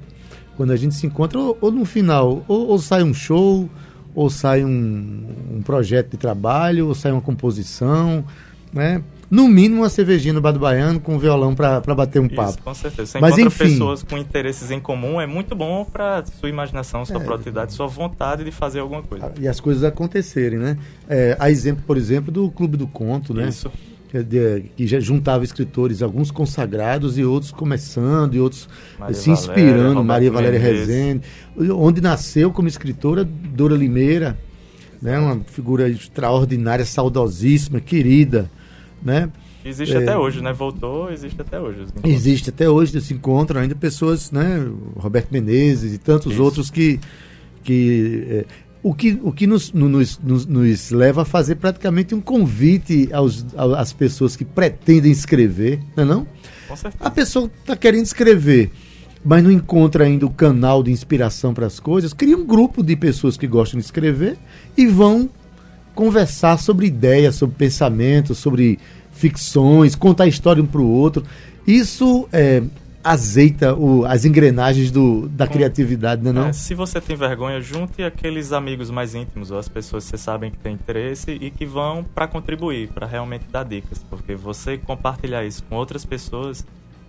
Quando 0.55 0.71
a 0.71 0.77
gente 0.77 0.95
se 0.95 1.05
encontra, 1.05 1.37
ou, 1.37 1.57
ou 1.59 1.69
no 1.69 1.83
final, 1.83 2.45
ou, 2.47 2.67
ou, 2.69 2.79
sai 2.79 3.03
um 3.03 3.13
show, 3.13 3.69
ou 4.15 4.29
sai 4.29 4.63
um, 4.63 5.57
um 5.57 5.61
projeto 5.61 6.11
de 6.11 6.17
trabalho, 6.17 6.87
ou 6.87 6.95
sai 6.95 7.11
uma 7.11 7.21
composição, 7.21 8.23
né? 8.71 9.03
No 9.29 9.47
mínimo 9.47 9.81
uma 9.81 9.89
cervejinha 9.89 10.33
no 10.33 10.39
Bar 10.41 10.51
do 10.53 10.59
Baiano 10.59 10.99
com 10.99 11.15
um 11.15 11.19
violão 11.19 11.53
para 11.53 11.81
bater 11.93 12.19
um 12.21 12.25
Isso, 12.27 12.35
papo. 12.35 12.61
com 12.63 12.73
certeza. 12.73 13.11
Você 13.11 13.19
Mas, 13.19 13.37
encontra 13.37 13.47
enfim, 13.65 13.73
pessoas 13.73 14.03
com 14.03 14.17
interesses 14.17 14.71
em 14.71 14.79
comum, 14.79 15.19
é 15.19 15.27
muito 15.27 15.55
bom 15.55 15.83
para 15.85 16.23
sua 16.39 16.49
imaginação, 16.49 17.03
sua 17.05 17.17
É. 17.21 17.23
produtividade, 17.23 17.73
sua 17.73 17.87
vontade 17.87 18.43
de 18.43 18.51
fazer 18.51 18.79
alguma 18.79 19.03
coisa. 19.03 19.31
e 19.39 19.47
as 19.47 19.59
coisas 19.59 19.83
acontecerem, 19.83 20.57
né? 20.59 20.77
É, 21.09 21.35
a 21.39 21.49
exemplo, 21.51 21.83
por 21.85 21.97
exemplo, 21.97 22.31
do 22.31 22.49
Clube 22.51 22.77
do 22.77 22.87
Conto, 22.87 23.33
né? 23.33 23.49
Isso. 23.49 23.71
Que, 24.09 24.17
é 24.19 24.23
de- 24.23 24.63
que 24.77 24.87
já 24.87 25.01
juntava 25.01 25.43
escritores, 25.43 26.01
alguns 26.01 26.31
consagrados 26.31 27.17
e 27.17 27.25
outros 27.25 27.51
começando, 27.51 28.35
e 28.35 28.39
outros 28.39 28.69
Maria 28.97 29.13
se 29.13 29.29
Valéria, 29.29 29.41
inspirando, 29.41 29.87
Roberto 29.89 30.05
Maria 30.05 30.31
Valéria 30.31 30.59
Menezes. 30.61 30.87
Rezende, 30.87 31.21
onde 31.73 31.99
nasceu 31.99 32.49
como 32.51 32.69
escritora 32.69 33.25
Dora 33.25 33.75
Limeira, 33.75 34.37
né? 35.01 35.19
Uma 35.19 35.41
figura 35.47 35.89
extraordinária, 35.89 36.85
saudosíssima, 36.85 37.81
querida, 37.81 38.49
né? 39.07 39.29
Existe 39.65 39.95
É. 39.95 39.99
até 39.99 40.17
hoje, 40.17 40.41
né? 40.41 40.53
Voltou, 40.53 41.09
existe 41.11 41.41
até 41.41 41.59
hoje. 41.59 41.85
Existe 42.03 42.49
até 42.51 42.69
hoje, 42.69 42.99
se 43.01 43.13
encontram 43.13 43.59
ainda 43.61 43.73
pessoas, 43.75 44.31
né? 44.31 44.65
Roberto 44.95 45.31
Menezes 45.31 45.93
e 45.93 45.97
tantos 45.97 46.33
Isso. 46.33 46.43
outros 46.43 46.69
que. 46.69 46.99
que 47.63 48.25
é, 48.29 48.45
o 48.83 48.93
que, 48.93 49.19
o 49.23 49.31
que 49.33 49.47
nos, 49.47 49.73
no- 49.73 49.89
nos, 49.89 50.17
nos, 50.19 50.45
nos 50.45 50.91
leva 50.91 51.23
a 51.23 51.25
fazer 51.25 51.55
praticamente 51.55 52.13
um 52.15 52.21
convite 52.21 53.09
aos, 53.11 53.45
ao- 53.57 53.73
às 53.75 53.91
pessoas 53.91 54.35
que 54.35 54.45
pretendem 54.45 55.11
escrever, 55.11 55.79
não 55.95 56.03
é 56.03 56.07
não? 56.07 56.27
Com 56.67 56.75
certeza. 56.75 57.03
A 57.03 57.09
pessoa 57.09 57.51
está 57.59 57.75
querendo 57.75 58.05
escrever, 58.05 58.71
mas 59.25 59.43
não 59.43 59.51
encontra 59.51 60.05
ainda 60.05 60.25
o 60.25 60.29
canal 60.29 60.81
de 60.83 60.91
inspiração 60.91 61.53
para 61.53 61.65
as 61.65 61.79
coisas, 61.79 62.13
cria 62.13 62.37
um 62.37 62.45
grupo 62.45 62.81
de 62.83 62.95
pessoas 62.95 63.35
que 63.35 63.47
gostam 63.47 63.79
de 63.79 63.85
escrever 63.85 64.37
e 64.77 64.85
vão 64.87 65.27
conversar 65.97 66.57
sobre 66.59 66.85
ideias, 66.85 67.33
sobre 67.35 67.55
pensamentos, 67.55 68.37
sobre 68.37 68.77
ficções, 69.11 69.95
contar 69.95 70.27
história 70.27 70.61
um 70.61 70.65
para 70.67 70.79
o 70.79 70.87
outro. 70.87 71.25
Isso 71.65 72.29
é, 72.31 72.61
azeita 73.03 73.73
o- 73.73 74.05
as 74.05 74.23
engrenagens 74.23 74.91
do, 74.91 75.27
da 75.29 75.47
Com- 75.47 75.53
criatividade, 75.53 76.21
não 76.23 76.29
é? 76.29 76.45
Não? 76.45 76.53
Se 76.53 76.75
você 76.75 77.01
tem 77.01 77.15
vergonha, 77.15 77.59
junte 77.59 78.03
aqueles 78.03 78.51
amigos 78.53 78.91
mais 78.91 79.15
íntimos 79.15 79.49
ou 79.49 79.57
as 79.57 79.67
pessoas 79.67 80.03
que 80.03 80.11
você 80.11 80.17
sabem 80.17 80.51
que 80.51 80.57
têm 80.57 80.73
interesse 80.75 81.31
e 81.31 81.49
que 81.49 81.65
vão 81.65 82.05
para 82.13 82.27
contribuir, 82.27 82.89
para 82.89 83.07
realmente 83.07 83.45
dar 83.51 83.63
dicas, 83.65 84.05
porque 84.07 84.35
você 84.35 84.77
compartilhar 84.77 85.43
isso 85.45 85.63
com 85.63 85.75
outras 85.75 86.05
pessoas 86.05 86.63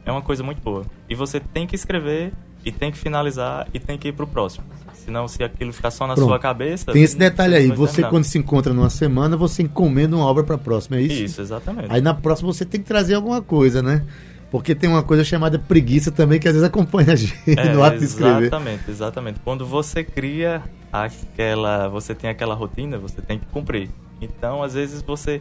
é 0.06 0.10
uma 0.10 0.22
coisa 0.22 0.42
muito 0.42 0.62
boa. 0.62 0.84
E 1.10 1.14
você 1.14 1.38
tem 1.40 1.66
que 1.66 1.74
escrever 1.76 2.32
e 2.64 2.72
tem 2.72 2.90
que 2.90 2.96
finalizar 2.98 3.68
e 3.74 3.78
tem 3.78 3.98
que 3.98 4.08
ir 4.08 4.12
pro 4.12 4.26
próximo. 4.26 4.64
Senão, 5.08 5.26
se 5.26 5.42
aquilo 5.42 5.72
ficar 5.72 5.90
só 5.90 6.06
na 6.06 6.14
Pronto. 6.14 6.28
sua 6.28 6.38
cabeça, 6.38 6.92
Tem 6.92 7.02
esse 7.02 7.16
detalhe 7.16 7.54
aí. 7.54 7.68
Você, 7.68 8.02
quando 8.02 8.24
se 8.24 8.36
encontra 8.36 8.74
numa 8.74 8.90
semana, 8.90 9.38
você 9.38 9.62
encomenda 9.62 10.14
uma 10.14 10.26
obra 10.26 10.44
para 10.44 10.56
a 10.56 10.58
próxima, 10.58 10.98
é 10.98 11.00
isso? 11.00 11.22
Isso, 11.22 11.40
exatamente. 11.40 11.86
Aí 11.88 12.02
na 12.02 12.12
próxima 12.12 12.52
você 12.52 12.62
tem 12.62 12.78
que 12.78 12.86
trazer 12.86 13.14
alguma 13.14 13.40
coisa, 13.40 13.82
né? 13.82 14.04
Porque 14.50 14.74
tem 14.74 14.88
uma 14.90 15.02
coisa 15.02 15.24
chamada 15.24 15.58
preguiça 15.58 16.12
também 16.12 16.38
que 16.38 16.46
às 16.46 16.52
vezes 16.52 16.68
acompanha 16.68 17.14
a 17.14 17.16
gente 17.16 17.34
É, 17.58 17.72
no 17.72 17.82
ato 17.82 17.96
de 17.98 18.04
escrever. 18.04 18.48
Exatamente, 18.48 18.90
exatamente. 18.90 19.40
Quando 19.42 19.64
você 19.64 20.04
cria 20.04 20.62
aquela, 20.92 21.88
você 21.88 22.14
tem 22.14 22.28
aquela 22.28 22.54
rotina, 22.54 22.98
você 22.98 23.22
tem 23.22 23.38
que 23.38 23.46
cumprir. 23.46 23.88
Então, 24.20 24.62
às 24.62 24.74
vezes 24.74 25.00
você 25.00 25.40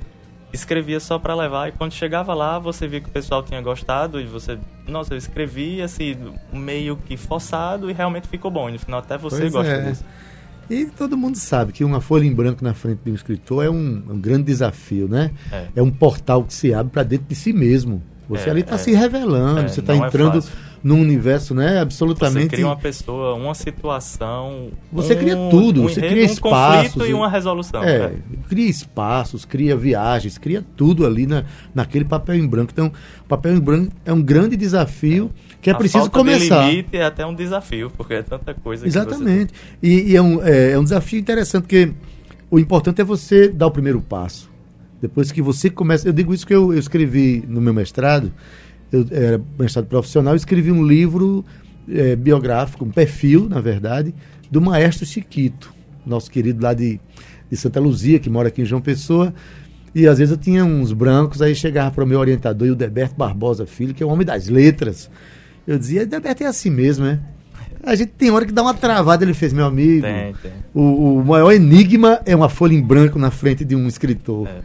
escrevia 0.54 1.00
só 1.00 1.20
para 1.20 1.36
levar 1.36 1.70
e 1.70 1.72
quando 1.74 1.92
chegava 1.94 2.34
lá, 2.34 2.58
você 2.58 2.88
via 2.88 3.01
que 3.01 3.10
o 3.10 3.12
pessoal 3.12 3.44
tinha 3.44 3.62
gostado 3.62 4.20
e 4.20 4.25
você, 4.25 4.58
nossa, 4.88 5.13
eu 5.13 5.18
escrevi 5.18 5.82
assim 5.82 6.16
meio 6.51 6.98
que 6.98 7.18
forçado 7.18 7.89
e 7.89 7.94
realmente 7.94 8.27
ficou 8.27 8.50
bom. 8.50 8.70
E 8.70 8.74
no 8.74 8.80
final 8.80 9.00
até 9.00 9.18
você 9.18 9.42
Pois 9.42 9.54
gosta 9.54 9.72
é. 9.72 9.89
disso. 9.89 10.06
E 10.70 10.86
todo 10.86 11.16
mundo 11.16 11.38
sabe 11.38 11.72
que 11.72 11.84
uma 11.84 12.01
folha 12.01 12.25
em 12.25 12.34
branco 12.34 12.63
na 12.63 12.74
frente 12.74 13.00
de 13.06 13.12
um 13.12 13.16
escritor 13.16 13.63
é 13.63 13.70
um, 13.70 14.04
um 14.10 14.20
grande 14.20 14.44
desafio, 14.44 15.08
né? 15.08 15.32
É. 15.51 15.68
É 15.77 15.82
um 15.82 15.89
portal 15.92 16.44
que 16.44 16.54
se 16.54 16.74
abre 16.74 16.92
para 16.92 17.04
dentro 17.04 17.25
de 17.27 17.36
si 17.36 17.54
mesmo. 17.54 18.04
Você 18.27 18.50
É, 18.50 18.51
ali 18.51 18.62
está 18.62 18.75
é. 18.75 18.77
se 18.77 18.92
revelando, 18.92 19.62
É, 19.62 19.68
você 19.70 19.80
está 19.80 19.94
é 19.94 19.98
entrando. 19.98 20.44
Num 20.88 21.01
universo, 21.01 21.53
né? 21.53 21.74
Você 21.74 21.77
Absolutamente. 21.79 22.48
cria 22.50 22.65
uma 22.65 22.77
pessoa, 22.77 23.34
uma 23.36 23.53
situação, 23.53 24.70
Você 24.91 25.13
um- 25.13 25.17
cria 25.17 25.36
tudo, 25.50 25.82
um 25.82 25.84
você 25.84 26.00
enredo, 26.00 26.13
cria 26.13 26.27
um 26.27 26.32
espaços, 26.32 26.94
conflito 26.94 27.10
e 27.10 27.13
uma 27.13 27.29
resolução. 27.29 27.84
É, 27.84 27.98
É. 27.98 28.13
cria 28.48 28.70
espaços, 28.70 29.44
cria 29.46 29.75
viagens, 29.75 30.38
cria 30.38 30.63
tudo 30.75 31.06
ali 31.06 31.27
na, 31.27 31.44
naquele 31.74 32.06
papel 32.06 32.36
em 32.36 32.48
branco. 32.48 32.72
Então, 32.72 32.91
papel 33.27 33.56
em 33.56 33.60
branco 33.60 33.91
é 34.06 34.13
um 34.13 34.22
grande 34.22 34.56
desafio 34.56 35.29
que 35.62 35.70
é 35.70 35.74
A 35.74 35.75
preciso 35.75 36.06
falta 36.10 36.17
de 36.17 36.24
começar. 36.24 36.67
limite 36.70 36.96
é 36.96 37.03
até 37.03 37.25
um 37.25 37.34
desafio, 37.34 37.91
porque 37.98 38.13
é 38.13 38.22
tanta 38.24 38.53
coisa 38.53 38.86
que 38.86 38.91
você 38.91 38.98
Exatamente. 39.00 39.53
E, 39.84 40.12
e 40.12 40.15
é, 40.15 40.22
um, 40.22 40.41
é, 40.44 40.72
é 40.72 40.79
um 40.79 40.84
desafio 40.84 41.20
interessante, 41.20 41.63
porque 41.63 41.91
o 42.50 42.58
importante 42.60 43.01
é 43.01 43.03
você 43.03 43.50
dar 43.50 43.67
o 43.67 43.72
primeiro 43.72 44.00
passo. 44.01 44.50
Depois 45.01 45.32
que 45.32 45.41
você 45.41 45.70
começa. 45.70 46.08
Eu 46.08 46.13
digo 46.13 46.34
isso 46.34 46.48
que 46.48 46.56
eu, 46.56 46.74
eu 46.74 46.79
escrevi 46.79 47.44
no 47.48 47.60
meu 47.62 47.74
mestrado, 47.74 48.32
eu 48.91 49.06
era 49.12 49.41
mestrado 49.58 49.86
profissional, 49.86 50.36
escrevi 50.36 50.72
um 50.72 50.86
livro 50.86 51.44
é, 51.89 52.15
biográfico, 52.15 52.86
um 52.86 52.91
perfil, 52.91 53.48
na 53.50 53.60
verdade, 53.60 54.13
do 54.50 54.62
maestro 54.62 55.06
Chiquito, 55.06 55.74
nosso 56.06 56.32
querido 56.32 56.63
lá 56.63 56.74
de, 56.74 57.00
de 57.50 57.58
Santa 57.58 57.79
Luzia, 57.79 58.20
que 58.20 58.29
mora 58.29 58.48
aqui 58.48 58.62
em 58.62 58.65
João 58.65 58.82
Pessoa. 58.82 59.34
E 59.94 60.08
às 60.08 60.20
vezes 60.20 60.32
eu 60.32 60.38
tinha 60.38 60.63
uns 60.63 60.94
brancos, 60.94 61.41
aí 61.41 61.56
chegava 61.56 61.91
para 61.91 62.03
o 62.03 62.08
meu 62.08 62.20
orientador, 62.20 62.67
e 62.67 62.72
o 62.72 62.75
Deberto 62.75 63.15
Barbosa 63.15 63.65
Filho, 63.65 63.94
que 63.94 64.03
é 64.03 64.06
o 64.06 64.10
homem 64.10 64.25
das 64.25 64.48
letras. 64.48 65.10
Eu 65.65 65.77
dizia, 65.77 66.06
Deberto 66.06 66.44
é 66.44 66.46
assim 66.46 66.70
mesmo, 66.70 67.06
né? 67.06 67.20
A 67.84 67.96
gente 67.96 68.10
tem 68.10 68.29
hora 68.32 68.46
que 68.46 68.51
dá 68.51 68.62
uma 68.62 68.74
travada, 68.74 69.24
ele 69.24 69.34
fez, 69.34 69.53
meu 69.53 69.65
amigo. 69.65 70.01
Tem, 70.01 70.34
tem. 70.41 70.51
O, 70.74 71.20
o 71.20 71.25
maior 71.25 71.51
enigma 71.51 72.20
é 72.25 72.36
uma 72.36 72.50
folha 72.50 72.74
em 72.74 72.82
branco 72.82 73.17
na 73.17 73.32
frente 73.32 73.63
de 73.63 73.75
um 73.75 73.88
escritor. 73.88 74.48
É. 74.48 74.60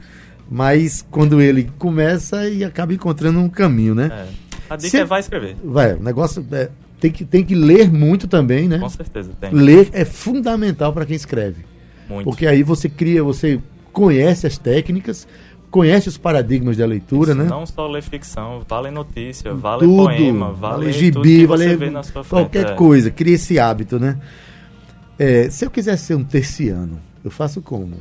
Mas 0.52 1.02
quando 1.11 1.40
ele 1.40 1.71
começa 1.78 2.47
e 2.47 2.62
acaba 2.62 2.92
encontrando 2.92 3.38
um 3.40 3.49
caminho, 3.49 3.94
né? 3.94 4.11
É. 4.12 4.75
A 4.75 4.76
dica 4.76 4.99
é 4.99 5.04
vai 5.04 5.21
escrever. 5.21 5.56
Vai, 5.64 5.94
o 5.94 6.02
negócio 6.02 6.47
é, 6.52 6.68
tem, 7.00 7.11
que, 7.11 7.25
tem 7.25 7.42
que 7.42 7.54
ler 7.54 7.90
muito 7.90 8.28
também, 8.28 8.68
né? 8.68 8.78
Com 8.78 8.88
certeza, 8.90 9.30
tem. 9.40 9.50
Ler 9.50 9.88
é 9.94 10.04
fundamental 10.04 10.92
para 10.92 11.06
quem 11.06 11.16
escreve. 11.16 11.64
Muito. 12.06 12.25
Porque 12.25 12.47
aí 12.47 12.62
você 12.62 12.87
cria, 12.87 13.25
você 13.25 13.59
conhece 13.94 14.47
as 14.47 14.59
técnicas, 14.59 15.26
conhece 15.71 16.11
os 16.11 16.18
paradigmas 16.18 16.76
da 16.76 16.85
leitura, 16.85 17.32
Isso, 17.32 17.40
né? 17.40 17.49
Não 17.49 17.64
só 17.64 17.87
ler 17.87 18.02
ficção, 18.02 18.62
vale 18.68 18.90
notícia, 18.90 19.54
vale 19.54 19.87
Tudo, 19.87 20.04
poema, 20.04 20.52
vale, 20.52 20.85
vale, 20.85 20.92
gibi, 20.92 21.47
vale 21.47 21.78
sua 22.02 22.23
frente. 22.23 22.28
qualquer 22.28 22.73
é. 22.73 22.75
coisa, 22.75 23.11
cria 23.11 23.37
esse 23.37 23.59
hábito, 23.59 23.99
né? 23.99 24.18
É, 25.18 25.49
se 25.49 25.64
eu 25.64 25.71
quiser 25.71 25.97
ser 25.97 26.14
um 26.14 26.25
terciano, 26.25 27.00
eu 27.25 27.30
faço 27.30 27.62
como? 27.62 27.97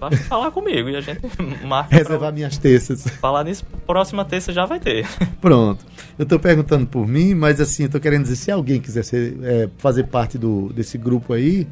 Basta 0.00 0.16
falar 0.24 0.50
comigo 0.50 0.88
e 0.88 0.96
a 0.96 1.00
gente 1.02 1.20
marca 1.64 1.94
Reservar 1.94 2.18
pra 2.18 2.32
minhas 2.32 2.56
terças. 2.56 3.06
falar 3.20 3.44
nisso. 3.44 3.66
Próxima 3.86 4.24
terça 4.24 4.50
já 4.50 4.64
vai 4.64 4.80
ter. 4.80 5.06
Pronto. 5.42 5.84
Eu 6.18 6.22
estou 6.22 6.38
perguntando 6.38 6.86
por 6.86 7.06
mim, 7.06 7.34
mas 7.34 7.60
assim, 7.60 7.82
eu 7.82 7.86
estou 7.86 8.00
querendo 8.00 8.22
dizer, 8.22 8.36
se 8.36 8.50
alguém 8.50 8.80
quiser 8.80 9.04
ser, 9.04 9.36
é, 9.42 9.68
fazer 9.76 10.04
parte 10.04 10.38
do, 10.38 10.72
desse 10.72 10.96
grupo 10.96 11.34
aí, 11.34 11.68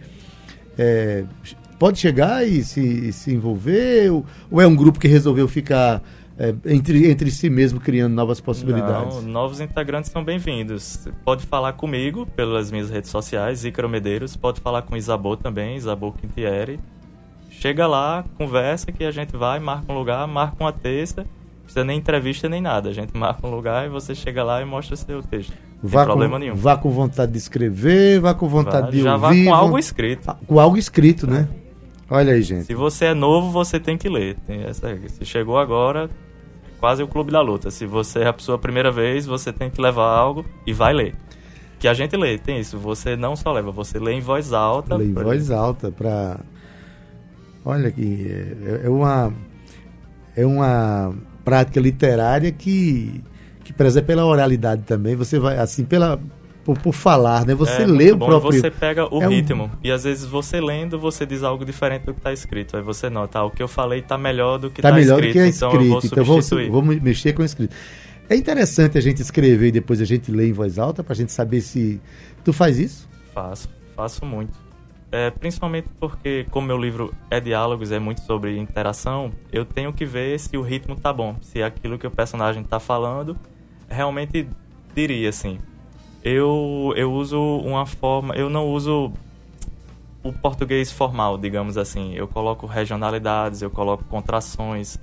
é, 0.77 1.25
pode 1.79 1.99
chegar 1.99 2.47
e 2.47 2.63
se, 2.63 2.81
e 2.81 3.13
se 3.15 3.33
envolver? 3.33 4.13
Ou, 4.13 4.27
ou 4.51 4.61
é 4.61 4.67
um 4.67 4.77
grupo 4.77 4.99
que 4.99 5.09
resolveu 5.09 5.49
ficar 5.49 6.03
é, 6.39 6.55
entre, 6.67 7.11
entre 7.11 7.31
si 7.31 7.49
mesmo 7.49 7.81
criando 7.81 8.13
novas 8.13 8.41
possibilidades? 8.43 9.17
Não, 9.17 9.23
novos 9.23 9.59
integrantes 9.59 10.11
são 10.11 10.23
bem-vindos. 10.23 11.09
Pode 11.25 11.47
falar 11.47 11.73
comigo 11.73 12.27
pelas 12.27 12.71
minhas 12.71 12.91
redes 12.91 13.11
sociais, 13.11 13.65
Ícaro 13.65 13.89
Medeiros. 13.89 14.37
Pode 14.37 14.61
falar 14.61 14.83
com 14.83 14.97
Isabô 14.97 15.35
também, 15.35 15.77
Isabô 15.77 16.13
Quintieri. 16.13 16.79
Chega 17.61 17.87
lá, 17.87 18.25
conversa 18.37 18.93
que 18.93 19.03
a 19.05 19.11
gente 19.11 19.37
vai, 19.37 19.59
marca 19.59 19.93
um 19.93 19.97
lugar, 19.99 20.27
marca 20.29 20.57
uma 20.61 20.73
terça. 20.73 21.23
Não 21.23 21.65
precisa 21.65 21.85
nem 21.85 21.99
entrevista 21.99 22.49
nem 22.49 22.61
nada. 22.62 22.88
A 22.88 22.93
gente 22.93 23.17
marca 23.17 23.45
um 23.47 23.50
lugar 23.50 23.87
e 23.87 23.88
você 23.88 24.15
chega 24.15 24.43
lá 24.45 24.62
e 24.62 24.65
mostra 24.65 24.95
seu 24.97 25.23
texto. 25.23 25.53
Não 25.83 25.88
Vá 25.91 26.00
tem 26.00 26.07
problema 26.07 26.35
com, 26.35 26.38
nenhum. 26.38 26.55
Vá 26.55 26.77
com 26.77 26.91
vontade 26.91 27.33
de 27.33 27.38
escrever, 27.38 28.21
vá 28.21 28.33
com 28.33 28.49
vontade 28.49 28.87
Vá- 28.87 28.91
de 28.93 29.03
já 29.03 29.17
vá 29.17 29.29
ouvir. 29.29 29.45
com 29.47 29.55
algo 29.55 29.79
escrito. 29.79 30.31
Ah, 30.31 30.37
Com 30.47 30.59
algo 30.61 30.77
escrito, 30.77 31.27
né? 31.27 31.49
Olha 32.11 32.33
aí, 32.33 32.43
gente. 32.43 32.65
Se 32.65 32.75
você 32.75 33.07
é 33.07 33.15
novo, 33.15 33.50
você 33.50 33.79
tem 33.79 33.99
que 33.99 34.09
ler. 34.09 34.37
Tem 34.47 34.62
essa. 34.62 34.97
Se 35.09 35.25
chegou 35.25 35.59
agora, 35.59 36.09
quase 36.81 37.03
o 37.03 37.09
clube 37.09 37.31
da 37.33 37.41
luta. 37.41 37.71
Se 37.71 37.85
você 37.87 38.21
é 38.21 38.29
a 38.29 38.35
sua 38.38 38.57
primeira 38.59 38.91
vez, 38.91 39.27
você 39.27 39.53
tem 39.53 39.69
que 39.69 39.81
levar 39.81 40.07
algo 40.17 40.45
e 40.67 40.73
vai 40.73 40.93
ler. 40.95 41.15
Que 41.79 41.87
a 41.88 41.93
gente 41.95 42.17
lê, 42.17 42.38
tem 42.38 42.59
isso. 42.61 42.79
Você 42.79 43.15
não 43.15 43.37
só 43.37 43.53
leva, 43.53 43.71
você 43.71 43.99
lê 43.99 44.12
em 44.15 44.21
voz 44.21 44.53
alta. 44.53 44.97
Lê 44.97 45.07
em 45.07 45.12
pra- 45.15 45.25
voz 45.25 45.50
alta 45.50 45.91
para 45.93 46.41
olha 47.65 47.91
que 47.91 48.27
é, 48.31 48.87
é 48.87 48.88
uma 48.88 49.33
é 50.37 50.47
uma 50.47 51.15
prática 51.45 51.81
literária 51.81 52.50
que 52.53 53.23
que 53.65 53.73
preza 53.73 54.00
pela 54.03 54.25
oralidade 54.25 54.83
também 54.83 55.15
você 55.17 55.38
vai 55.38 55.59
assim 55.59 55.85
pela 55.85 56.19
por, 56.65 56.79
por 56.79 56.93
falar, 56.93 57.47
né? 57.47 57.55
Você 57.55 57.83
é 57.85 57.87
lê 57.87 58.12
o 58.12 58.19
próprio. 58.19 58.53
Você 58.61 58.71
pega 58.71 59.07
o 59.15 59.23
é 59.23 59.27
um- 59.27 59.31
ritmo. 59.31 59.71
E 59.83 59.91
às 59.91 60.05
vezes 60.05 60.27
você 60.27 60.61
lendo, 60.61 60.99
você 60.99 61.25
diz 61.25 61.43
algo 61.43 61.65
diferente 61.65 62.03
do 62.05 62.12
que 62.12 62.21
está 62.21 62.31
escrito. 62.31 62.77
Aí 62.77 62.83
você 62.83 63.09
nota, 63.09 63.38
ah, 63.38 63.45
o 63.47 63.50
que 63.50 63.62
eu 63.62 63.69
falei 63.69 64.00
está 64.00 64.19
melhor 64.19 64.59
do 64.59 64.71
que 64.71 64.83
Tá 64.83 64.91
está 64.91 65.00
melhor 65.00 65.15
escrito. 65.15 65.31
do 65.31 65.33
que 65.33 65.38
é 65.38 65.49
então 65.49 65.71
escrito. 65.71 65.85
eu 65.87 65.88
vou 65.88 66.00
Então, 66.05 66.19
eu 66.19 66.25
vou, 66.27 66.43
substituir. 66.43 66.71
vou 66.71 66.83
me- 66.83 67.00
mexer 67.00 67.33
com 67.33 67.41
o 67.41 67.45
escrito. 67.47 67.75
É 68.29 68.37
interessante 68.37 68.99
a 68.99 69.00
gente 69.00 69.23
escrever 69.23 69.69
e 69.69 69.73
depois 69.73 69.99
a 70.03 70.05
gente 70.05 70.31
ler 70.31 70.47
em 70.47 70.53
voz 70.53 70.79
alta 70.79 71.03
pra 71.03 71.15
gente 71.15 71.33
saber 71.33 71.62
se. 71.62 71.99
Tu 72.45 72.53
faz 72.53 72.79
isso? 72.79 73.09
Faço, 73.33 73.67
faço 73.97 74.27
muito. 74.27 74.53
É, 75.11 75.31
principalmente 75.31 75.88
porque, 75.99 76.47
como 76.50 76.67
meu 76.67 76.77
livro 76.77 77.15
é 77.31 77.41
diálogos, 77.41 77.91
é 77.93 77.99
muito 77.99 78.21
sobre 78.21 78.59
interação, 78.59 79.33
eu 79.50 79.65
tenho 79.65 79.93
que 79.93 80.05
ver 80.05 80.38
se 80.38 80.57
o 80.57 80.62
ritmo 80.62 80.97
tá 80.97 81.12
bom, 81.12 81.37
se 81.41 81.62
aquilo 81.62 81.99
que 81.99 82.07
o 82.07 82.11
personagem 82.11 82.62
tá 82.62 82.79
falando 82.79 83.37
realmente 83.88 84.47
diria 84.95 85.31
assim. 85.31 85.59
Eu, 86.23 86.93
eu 86.95 87.11
uso 87.12 87.41
uma 87.41 87.87
forma, 87.87 88.35
eu 88.35 88.50
não 88.50 88.67
uso 88.67 89.11
o 90.23 90.33
português 90.33 90.93
formal, 90.93 91.38
digamos 91.38 91.79
assim. 91.79 92.15
Eu 92.15 92.29
coloco 92.29 92.67
regionalidades, 92.67 93.62
eu 93.62 93.71
coloco 93.71 94.05
contrações, 94.05 94.99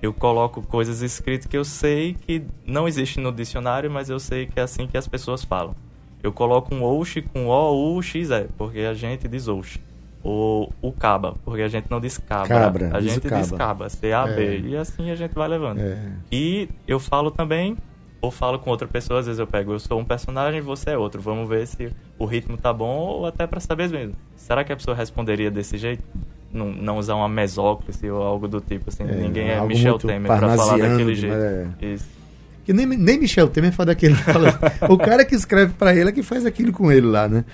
eu 0.00 0.14
coloco 0.14 0.62
coisas 0.62 1.02
escritas 1.02 1.46
que 1.46 1.56
eu 1.56 1.64
sei 1.64 2.14
que 2.14 2.42
não 2.66 2.88
existem 2.88 3.22
no 3.22 3.30
dicionário, 3.30 3.90
mas 3.90 4.08
eu 4.08 4.18
sei 4.18 4.46
que 4.46 4.58
é 4.58 4.62
assim 4.62 4.86
que 4.86 4.96
as 4.96 5.06
pessoas 5.06 5.44
falam. 5.44 5.74
Eu 6.22 6.32
coloco 6.32 6.74
um 6.74 6.82
ouxe 6.82 7.20
com 7.22 7.46
O, 7.48 7.96
U, 7.96 8.02
X, 8.02 8.30
E, 8.30 8.44
porque 8.56 8.80
a 8.80 8.94
gente 8.94 9.26
diz 9.26 9.48
ouxe. 9.48 9.80
Ou 10.22 10.72
o 10.80 10.92
caba, 10.92 11.34
porque 11.44 11.62
a 11.62 11.68
gente 11.68 11.90
não 11.90 12.00
diz 12.00 12.16
cabra. 12.16 12.46
Cabra, 12.48 12.90
a 12.96 13.00
gente 13.00 13.28
diz 13.28 13.50
caba. 13.50 13.88
C-A-B. 13.88 14.40
É. 14.40 14.58
E 14.60 14.76
assim 14.76 15.10
a 15.10 15.16
gente 15.16 15.34
vai 15.34 15.48
levando. 15.48 15.80
É. 15.80 15.98
E 16.30 16.68
eu 16.86 17.00
falo 17.00 17.28
também, 17.32 17.76
ou 18.20 18.30
falo 18.30 18.56
com 18.60 18.70
outra 18.70 18.86
pessoa, 18.86 19.18
às 19.18 19.26
vezes 19.26 19.40
eu 19.40 19.48
pego, 19.48 19.72
eu 19.72 19.80
sou 19.80 19.98
um 19.98 20.04
personagem, 20.04 20.60
você 20.60 20.90
é 20.90 20.96
outro. 20.96 21.20
Vamos 21.20 21.48
ver 21.48 21.66
se 21.66 21.92
o 22.20 22.24
ritmo 22.24 22.56
tá 22.56 22.72
bom 22.72 22.98
ou 23.00 23.26
até 23.26 23.48
pra 23.48 23.58
saber 23.58 23.88
mesmo. 23.88 24.14
Será 24.36 24.62
que 24.62 24.72
a 24.72 24.76
pessoa 24.76 24.96
responderia 24.96 25.50
desse 25.50 25.76
jeito? 25.76 26.04
Não, 26.52 26.66
não 26.66 26.98
usar 26.98 27.16
uma 27.16 27.28
mesóclise 27.28 28.08
ou 28.08 28.22
algo 28.22 28.46
do 28.46 28.60
tipo, 28.60 28.90
assim. 28.90 29.02
É, 29.02 29.06
Ninguém 29.06 29.48
é 29.50 29.60
Michel 29.62 29.98
Temer 29.98 30.26
pra 30.38 30.56
falar 30.56 30.78
daquele 30.78 31.14
jeito. 31.16 31.34
é. 31.34 31.66
Isso. 31.80 32.21
Que 32.64 32.72
nem, 32.72 32.86
nem 32.86 33.18
Michel 33.18 33.48
Temer 33.48 33.72
fala 33.72 33.86
daquele. 33.86 34.14
Fala, 34.22 34.58
o 34.88 34.96
cara 34.96 35.24
que 35.24 35.34
escreve 35.34 35.74
pra 35.74 35.94
ele 35.94 36.10
é 36.10 36.12
que 36.12 36.22
faz 36.22 36.46
aquilo 36.46 36.72
com 36.72 36.92
ele 36.92 37.06
lá, 37.06 37.28
né? 37.28 37.44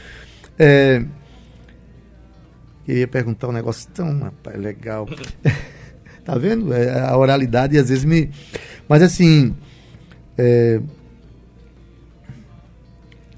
É, 0.59 1.03
eu 2.87 2.97
ia 2.97 3.09
perguntar 3.09 3.49
um 3.49 3.53
negócio 3.53 3.89
tão 3.95 4.21
rapaz, 4.21 4.59
legal. 4.59 5.07
tá 6.25 6.37
vendo? 6.37 6.73
É, 6.75 7.01
a 7.01 7.17
oralidade 7.17 7.79
às 7.79 7.89
vezes 7.89 8.05
me. 8.05 8.31
Mas 8.89 9.03
assim. 9.03 9.55
é, 10.37 10.81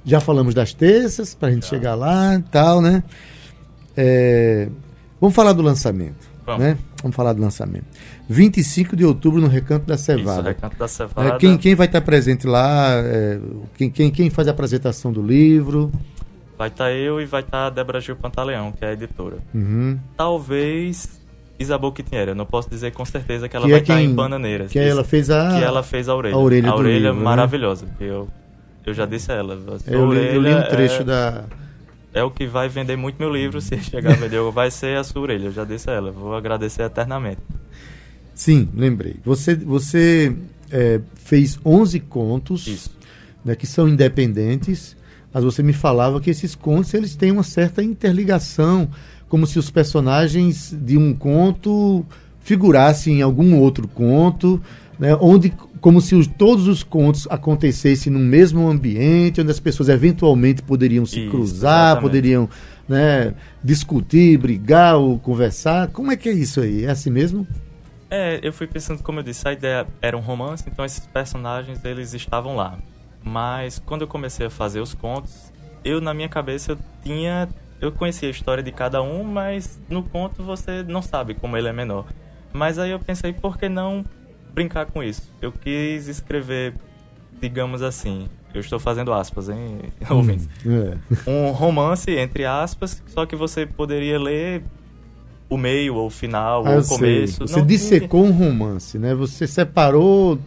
já 0.05 0.21
falamos 0.21 0.55
das 0.55 0.73
terças, 0.73 1.35
pra 1.35 1.51
gente 1.51 1.67
chegar 1.67 1.95
lá 1.95 2.35
e 2.35 2.43
tal, 2.43 2.81
né? 2.81 3.03
É, 3.97 4.69
vamos 5.21 5.35
falar 5.35 5.53
do 5.53 5.63
lançamento. 5.63 6.29
Vamos. 6.47 6.65
Né? 6.65 6.79
Vamos 7.03 7.15
falar 7.15 7.33
do 7.33 7.43
lançamento. 7.43 7.87
25 8.33 8.95
de 8.95 9.05
outubro 9.05 9.41
no 9.41 9.49
Recanto 9.49 9.87
da 9.87 9.97
Isso, 9.97 10.05
Cevada. 10.05 10.51
Recanto 10.51 10.77
da 10.77 10.85
É, 10.85 10.89
Cevada. 10.89 11.37
quem, 11.39 11.59
quem 11.59 11.75
vai 11.75 11.87
estar 11.89 12.01
presente 12.01 12.47
lá? 12.47 12.93
é, 13.05 13.41
quem, 13.77 13.91
quem, 13.91 14.09
quem 14.11 14.31
faz 14.31 14.47
a 14.47 14.53
apresentação 14.53 15.13
do 15.13 15.21
livro? 15.21 15.91
Vai 16.57 16.69
estar 16.69 16.93
eu 16.93 17.21
e 17.21 17.25
vai 17.27 17.41
estar 17.41 17.67
a 17.67 17.71
Débora 17.71 18.01
Gil 18.01 18.15
Pantaleão, 18.15 18.71
que 18.71 18.85
é 18.85 18.91
a 18.91 18.93
editora. 18.93 19.39
Uhum. 19.53 19.99
Talvez 20.17 21.21
Isabel. 21.59 21.93
Eu 22.29 22.35
não 22.37 22.47
posso 22.47 22.71
dizer 22.71 22.93
com 22.93 23.05
certeza 23.05 23.49
que 23.49 23.57
ela 23.57 23.65
Que 23.67 23.71
vai 23.73 23.81
é 23.81 23.83
estar 23.83 23.97
quem- 23.97 24.07
em 24.07 24.15
Bananeiras. 24.15 24.71
Que 24.71 24.79
Isso. 24.79 24.89
ela 24.89 25.03
fez 25.05 25.29
a. 25.29 25.59
que 25.59 25.65
ela 25.65 25.83
fez 25.83 26.09
a 26.09 26.15
orelha. 26.15 26.35
a 26.35 26.39
orelha 26.39 26.73
do 26.73 26.83
livro, 26.83 27.15
né? 27.15 27.23
maravilhosa. 27.23 27.87
que 27.99 28.05
Eu, 28.05 28.29
eu 28.87 28.95
já 28.95 29.07
disse 29.07 29.33
a 29.33 29.35
ela. 29.35 29.55
a 29.55 29.79
sua 29.79 29.93
eu, 29.93 30.13
li, 30.13 30.19
eu 30.35 30.41
li 30.41 30.49
um 30.51 30.53
orelha 30.55 30.69
trecho 30.69 31.01
é, 31.01 31.05
da. 31.05 31.45
é 32.15 32.23
o 32.23 32.31
que 32.31 32.47
vai 32.47 32.69
vender 32.69 32.97
muito 32.97 33.17
meu 33.19 33.33
livro. 33.33 33.61
Se 33.61 33.77
chegar 33.83 34.13
a 34.13 34.17
vender, 34.17 34.41
vai 34.53 34.71
ser 34.71 34.97
a 34.99 35.03
sua 35.05 35.23
orelha. 35.23 35.47
Eu 35.47 35.53
já 35.53 35.65
disse 35.65 35.91
a 35.91 35.95
ela. 35.95 36.11
Vou 36.13 36.35
agradecer 36.35 36.83
eternamente. 36.83 37.41
Sim, 38.41 38.71
lembrei. 38.75 39.17
Você, 39.23 39.55
você 39.55 40.35
é, 40.71 40.99
fez 41.15 41.59
11 41.63 42.01
contos 42.01 42.91
né, 43.45 43.55
que 43.55 43.67
são 43.67 43.87
independentes, 43.87 44.97
mas 45.31 45.45
você 45.45 45.63
me 45.63 45.75
falava 45.75 46.19
que 46.23 46.31
esses 46.31 46.55
contos 46.55 46.95
eles 46.95 47.15
têm 47.15 47.31
uma 47.33 47.43
certa 47.43 47.83
interligação, 47.83 48.89
como 49.29 49.47
se 49.47 49.59
os 49.59 49.71
personagens 49.71 50.75
de 50.83 50.97
um 50.97 51.13
conto 51.13 52.03
figurassem 52.41 53.19
em 53.19 53.23
algum 53.23 53.59
outro 53.59 53.87
conto, 53.87 54.59
né, 54.99 55.15
onde 55.21 55.53
como 55.79 56.01
se 56.01 56.15
os- 56.15 56.27
todos 56.27 56.67
os 56.67 56.83
contos 56.83 57.27
acontecessem 57.29 58.11
no 58.11 58.19
mesmo 58.19 58.67
ambiente, 58.71 59.43
onde 59.43 59.51
as 59.51 59.61
pessoas 59.61 59.91
eventualmente 59.91 60.63
poderiam 60.63 61.05
se 61.05 61.21
Isso, 61.21 61.31
cruzar, 61.31 61.89
exatamente. 61.89 62.01
poderiam 62.03 62.49
né, 62.89 63.35
discutir, 63.63 64.39
brigar 64.39 64.97
ou 64.97 65.19
conversar. 65.19 65.89
Como 65.89 66.11
é 66.11 66.17
que 66.17 66.31
é 66.31 66.33
isso 66.33 66.63
aí? 66.63 66.87
É 66.87 66.91
assim 66.91 67.11
mesmo? 67.11 67.47
É, 68.11 68.41
eu 68.43 68.53
fui 68.53 68.67
pensando, 68.67 69.03
como 69.03 69.21
eu 69.21 69.23
disse, 69.23 69.47
a 69.47 69.53
ideia 69.53 69.87
era 70.03 70.17
um 70.17 70.21
romance, 70.21 70.65
então 70.67 70.85
esses 70.85 71.07
personagens 71.07 71.85
eles 71.85 72.13
estavam 72.13 72.57
lá. 72.57 72.77
Mas 73.23 73.79
quando 73.79 74.03
eu 74.03 74.09
comecei 74.09 74.47
a 74.47 74.51
fazer 74.51 74.81
os 74.81 74.95
contos, 74.95 75.53
eu 75.85 76.01
na 76.01 76.13
minha 76.13 76.29
cabeça 76.29 76.73
eu 76.73 76.79
tinha, 77.03 77.49
eu 77.81 77.93
conhecia 77.93 78.29
a 78.29 78.31
história 78.31 78.63
de 78.63 78.73
cada 78.73 79.01
um, 79.03 79.23
mas 79.23 79.81
no 79.89 80.03
conto 80.03 80.43
você 80.43 80.83
não 80.83 81.03
sabe 81.03 81.35
como 81.35 81.57
ele 81.57 81.69
é 81.69 81.73
menor. 81.73 82.07
Mas 82.53 82.79
aí 82.79 82.91
eu 82.91 82.99
pensei, 82.99 83.33
por 83.33 83.57
que 83.57 83.69
não 83.69 84.05
brincar 84.53 84.87
com 84.87 85.03
isso? 85.03 85.33
Eu 85.41 85.53
quis 85.53 86.09
escrever, 86.09 86.75
digamos 87.41 87.81
assim, 87.83 88.29
eu 88.53 88.61
estou 88.61 88.81
fazendo 88.81 89.13
aspas, 89.13 89.49
hein, 89.49 89.79
ouvintes 90.11 90.49
É. 90.67 91.31
um 91.31 91.53
romance, 91.53 92.11
entre 92.11 92.45
aspas, 92.45 93.01
só 93.07 93.25
que 93.25 93.37
você 93.37 93.65
poderia 93.67 94.19
ler 94.19 94.65
o 95.51 95.59
meio, 95.59 95.97
ou 95.97 96.07
o 96.07 96.11
final, 96.11 96.65
Ah, 96.67 96.71
ou 96.71 96.79
o 96.81 96.87
começo. 96.87 97.37
sei. 97.39 97.47
Você 97.49 97.59
Não- 97.59 97.67
dissecou 97.67 98.25
um 98.25 98.31
romance, 98.31 98.99
né? 98.99 99.15
Você 99.15 99.47
separou. 99.47 100.39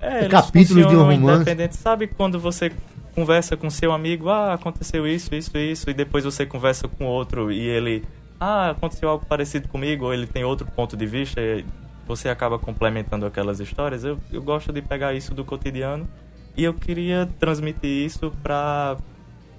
é, 0.00 0.28
capítulos 0.28 0.86
de 0.86 0.94
um 0.94 0.98
romance. 1.02 1.42
independente. 1.42 1.76
Sabe 1.76 2.06
quando 2.06 2.38
você 2.38 2.70
conversa 3.14 3.56
com 3.56 3.68
seu 3.70 3.90
amigo, 3.92 4.28
ah, 4.28 4.52
aconteceu 4.54 5.06
isso, 5.06 5.34
isso, 5.34 5.56
isso, 5.56 5.88
e 5.90 5.94
depois 5.94 6.24
você 6.24 6.44
conversa 6.44 6.86
com 6.86 7.04
outro 7.06 7.50
e 7.50 7.58
ele, 7.60 8.04
ah, 8.38 8.70
aconteceu 8.70 9.08
algo 9.08 9.24
parecido 9.26 9.66
comigo, 9.68 10.04
ou 10.04 10.12
ele 10.14 10.26
tem 10.26 10.44
outro 10.44 10.66
ponto 10.66 10.94
de 10.96 11.06
vista, 11.06 11.40
e 11.40 11.64
você 12.06 12.28
acaba 12.28 12.58
complementando 12.58 13.24
aquelas 13.24 13.60
histórias. 13.60 14.04
Eu, 14.04 14.18
eu 14.30 14.42
gosto 14.42 14.72
de 14.74 14.82
pegar 14.82 15.14
isso 15.14 15.32
do 15.34 15.42
cotidiano 15.44 16.06
e 16.54 16.62
eu 16.64 16.74
queria 16.74 17.26
transmitir 17.40 18.04
isso 18.04 18.30
para 18.42 18.98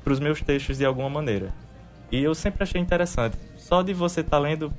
os 0.06 0.20
meus 0.20 0.42
textos 0.42 0.78
de 0.78 0.86
alguma 0.86 1.10
maneira. 1.10 1.52
E 2.12 2.22
eu 2.24 2.36
sempre 2.36 2.62
achei 2.64 2.80
interessante. 2.80 3.36
Só 3.58 3.82
de 3.82 3.94
você 3.94 4.22
estar 4.22 4.38
lendo 4.38 4.72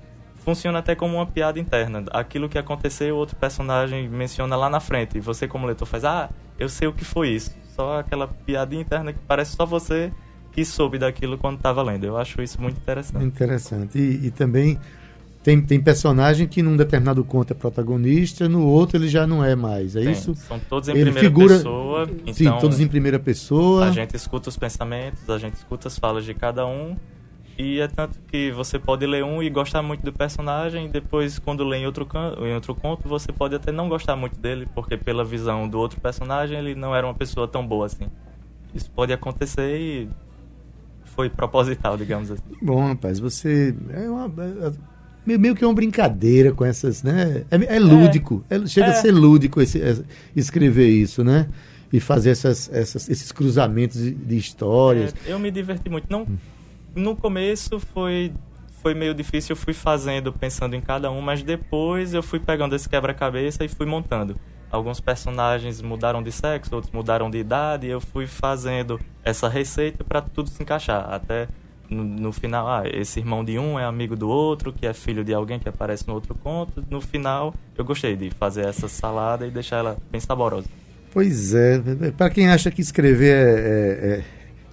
funciona 0.46 0.78
até 0.78 0.94
como 0.94 1.16
uma 1.16 1.26
piada 1.26 1.58
interna. 1.60 2.04
Aquilo 2.12 2.48
que 2.48 2.56
aconteceu, 2.56 3.16
outro 3.16 3.36
personagem 3.36 4.08
menciona 4.08 4.56
lá 4.56 4.70
na 4.70 4.80
frente. 4.80 5.18
E 5.18 5.20
você, 5.20 5.46
como 5.46 5.66
leitor, 5.66 5.84
faz: 5.86 6.04
Ah, 6.04 6.30
eu 6.58 6.68
sei 6.68 6.88
o 6.88 6.92
que 6.92 7.04
foi 7.04 7.28
isso. 7.30 7.50
Só 7.74 7.98
aquela 7.98 8.26
piadinha 8.28 8.80
interna 8.80 9.12
que 9.12 9.18
parece 9.26 9.54
só 9.56 9.66
você 9.66 10.10
que 10.52 10.64
soube 10.64 10.98
daquilo 10.98 11.36
quando 11.36 11.56
estava 11.56 11.82
lendo. 11.82 12.04
Eu 12.04 12.16
acho 12.16 12.40
isso 12.40 12.58
muito 12.62 12.78
interessante. 12.78 13.22
Interessante. 13.22 13.98
E, 13.98 14.28
e 14.28 14.30
também 14.30 14.78
tem, 15.42 15.60
tem 15.60 15.78
personagem 15.80 16.46
que 16.48 16.62
num 16.62 16.76
determinado 16.76 17.22
conto 17.22 17.50
é 17.52 17.54
protagonista, 17.54 18.48
no 18.48 18.64
outro 18.66 18.96
ele 18.96 19.08
já 19.08 19.26
não 19.26 19.44
é 19.44 19.54
mais. 19.54 19.94
É 19.94 20.00
Tem. 20.02 20.12
isso? 20.12 20.34
São 20.34 20.58
todos 20.58 20.88
em 20.88 20.92
Ele 20.92 21.02
primeira 21.12 21.28
figura- 21.28 21.56
pessoa. 21.56 22.06
Sim, 22.06 22.44
Então, 22.46 22.58
todos 22.58 22.80
em 22.80 22.86
primeira 22.88 23.18
pessoa. 23.18 23.86
a 23.88 23.90
gente 23.90 24.14
escuta 24.16 24.48
os 24.48 24.56
pensamentos, 24.56 25.28
a 25.28 25.38
gente 25.38 25.54
escuta 25.56 25.88
as 25.88 25.98
falas 25.98 26.24
de 26.24 26.32
cada 26.34 26.66
um. 26.66 26.96
E 27.58 27.80
é 27.80 27.88
tanto 27.88 28.18
que 28.30 28.50
você 28.52 28.78
pode 28.78 29.06
ler 29.06 29.24
um 29.24 29.42
e 29.42 29.48
gostar 29.48 29.80
muito 29.82 30.02
do 30.04 30.12
personagem, 30.12 30.86
e 30.86 30.88
depois, 30.88 31.38
quando 31.38 31.64
lê 31.64 31.78
em 31.78 31.86
outro, 31.86 32.06
em 32.46 32.54
outro 32.54 32.74
conto, 32.74 33.08
você 33.08 33.32
pode 33.32 33.54
até 33.54 33.72
não 33.72 33.88
gostar 33.88 34.14
muito 34.14 34.38
dele, 34.38 34.68
porque 34.74 34.96
pela 34.96 35.24
visão 35.24 35.66
do 35.66 35.78
outro 35.78 35.98
personagem, 36.00 36.58
ele 36.58 36.74
não 36.74 36.94
era 36.94 37.06
uma 37.06 37.14
pessoa 37.14 37.48
tão 37.48 37.66
boa 37.66 37.86
assim. 37.86 38.06
Isso 38.74 38.90
pode 38.90 39.10
acontecer 39.12 39.78
e 39.80 40.08
foi 41.04 41.30
proposital, 41.30 41.96
digamos 41.96 42.30
assim. 42.30 42.42
Bom, 42.60 42.88
rapaz, 42.88 43.18
você. 43.18 43.74
É 43.90 44.10
uma, 44.10 44.26
é- 44.26 44.72
meio- 45.24 45.40
meio 45.40 45.54
que 45.54 45.64
uma 45.64 45.72
brincadeira 45.72 46.52
com 46.52 46.62
essas, 46.62 47.02
né? 47.02 47.44
É, 47.50 47.76
é 47.76 47.78
lúdico. 47.78 48.44
É- 48.50 48.66
chega 48.66 48.88
a 48.88 48.90
É. 48.90 48.94
ser 49.00 49.12
lúdico 49.12 49.62
esse- 49.62 49.80
é- 49.80 49.96
escrever 50.36 50.88
isso, 50.90 51.24
né? 51.24 51.48
E 51.90 52.00
fazer 52.00 52.30
essas, 52.30 52.68
essas- 52.70 53.08
esses 53.08 53.32
cruzamentos 53.32 53.98
de, 53.98 54.10
de 54.10 54.36
histórias. 54.36 55.14
É, 55.26 55.32
eu 55.32 55.38
me 55.38 55.50
diverti 55.50 55.88
muito. 55.88 56.06
Não, 56.10 56.26
no 56.96 57.14
começo 57.14 57.78
foi, 57.78 58.32
foi 58.82 58.94
meio 58.94 59.14
difícil, 59.14 59.52
eu 59.54 59.56
fui 59.56 59.74
fazendo, 59.74 60.32
pensando 60.32 60.74
em 60.74 60.80
cada 60.80 61.10
um, 61.10 61.20
mas 61.20 61.42
depois 61.42 62.14
eu 62.14 62.22
fui 62.22 62.40
pegando 62.40 62.74
esse 62.74 62.88
quebra-cabeça 62.88 63.64
e 63.64 63.68
fui 63.68 63.86
montando. 63.86 64.36
Alguns 64.70 64.98
personagens 65.00 65.80
mudaram 65.80 66.22
de 66.22 66.32
sexo, 66.32 66.74
outros 66.74 66.92
mudaram 66.92 67.30
de 67.30 67.38
idade, 67.38 67.86
e 67.86 67.90
eu 67.90 68.00
fui 68.00 68.26
fazendo 68.26 68.98
essa 69.24 69.48
receita 69.48 70.02
para 70.02 70.20
tudo 70.20 70.50
se 70.50 70.60
encaixar. 70.62 71.06
Até 71.08 71.46
no, 71.88 72.02
no 72.02 72.32
final, 72.32 72.66
ah, 72.66 72.82
esse 72.84 73.20
irmão 73.20 73.44
de 73.44 73.58
um 73.58 73.78
é 73.78 73.84
amigo 73.84 74.16
do 74.16 74.28
outro, 74.28 74.72
que 74.72 74.84
é 74.86 74.92
filho 74.92 75.22
de 75.22 75.32
alguém 75.32 75.58
que 75.60 75.68
aparece 75.68 76.06
no 76.08 76.14
outro 76.14 76.34
conto. 76.34 76.84
No 76.90 77.00
final, 77.00 77.54
eu 77.78 77.84
gostei 77.84 78.16
de 78.16 78.30
fazer 78.30 78.66
essa 78.66 78.88
salada 78.88 79.46
e 79.46 79.50
deixar 79.50 79.76
ela 79.76 79.96
bem 80.10 80.20
saborosa. 80.20 80.66
Pois 81.12 81.54
é, 81.54 81.80
para 82.16 82.28
quem 82.28 82.48
acha 82.48 82.70
que 82.70 82.80
escrever 82.80 83.32
é, 83.34 84.22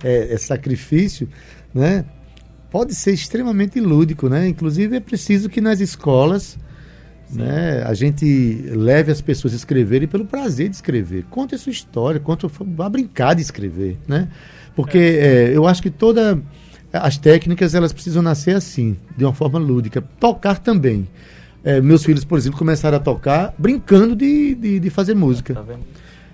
é- 0.04 0.10
é, 0.10 0.34
é 0.34 0.38
sacrifício, 0.38 1.30
né? 1.74 2.06
Pode 2.70 2.96
ser 2.96 3.14
extremamente 3.14 3.80
lúdico, 3.80 4.28
né? 4.30 4.48
Inclusive 4.48 4.98
é 4.98 5.00
preciso 5.00 5.50
que 5.50 5.62
nas 5.62 5.80
escolas 5.80 6.58
né, 7.30 7.84
a 7.86 7.94
gente 7.94 8.26
leve 8.70 9.12
as 9.12 9.22
pessoas 9.22 9.54
a 9.54 9.56
escreverem 9.56 10.08
pelo 10.08 10.26
prazer 10.26 10.70
de 10.70 10.76
escrever. 10.76 11.26
Conte 11.30 11.56
a 11.56 11.58
sua 11.58 11.72
história, 11.72 12.20
conte, 12.20 12.48
vá 12.76 12.90
brincar 12.90 13.34
de 13.36 13.42
escrever, 13.42 13.98
né? 14.08 14.28
Porque 14.76 14.98
é. 14.98 15.52
É, 15.52 15.58
eu 15.58 15.68
acho 15.68 15.82
que 15.82 15.90
todas 15.90 16.38
as 16.92 17.18
técnicas 17.18 17.74
elas 17.74 17.92
precisam 17.92 18.22
nascer 18.22 18.56
assim, 18.56 18.96
de 19.18 19.24
uma 19.24 19.34
forma 19.34 19.58
lúdica. 19.60 20.02
Tocar 20.20 20.60
também. 20.60 21.08
É, 21.64 21.80
meus 21.80 22.04
filhos, 22.04 22.26
por 22.26 22.38
exemplo, 22.38 22.60
começaram 22.60 22.98
a 22.98 23.00
tocar 23.00 23.54
brincando 23.58 24.16
de, 24.16 24.54
de, 24.56 24.80
de 24.80 24.90
fazer 24.90 25.16
música. 25.16 25.54
Tá 25.54 25.64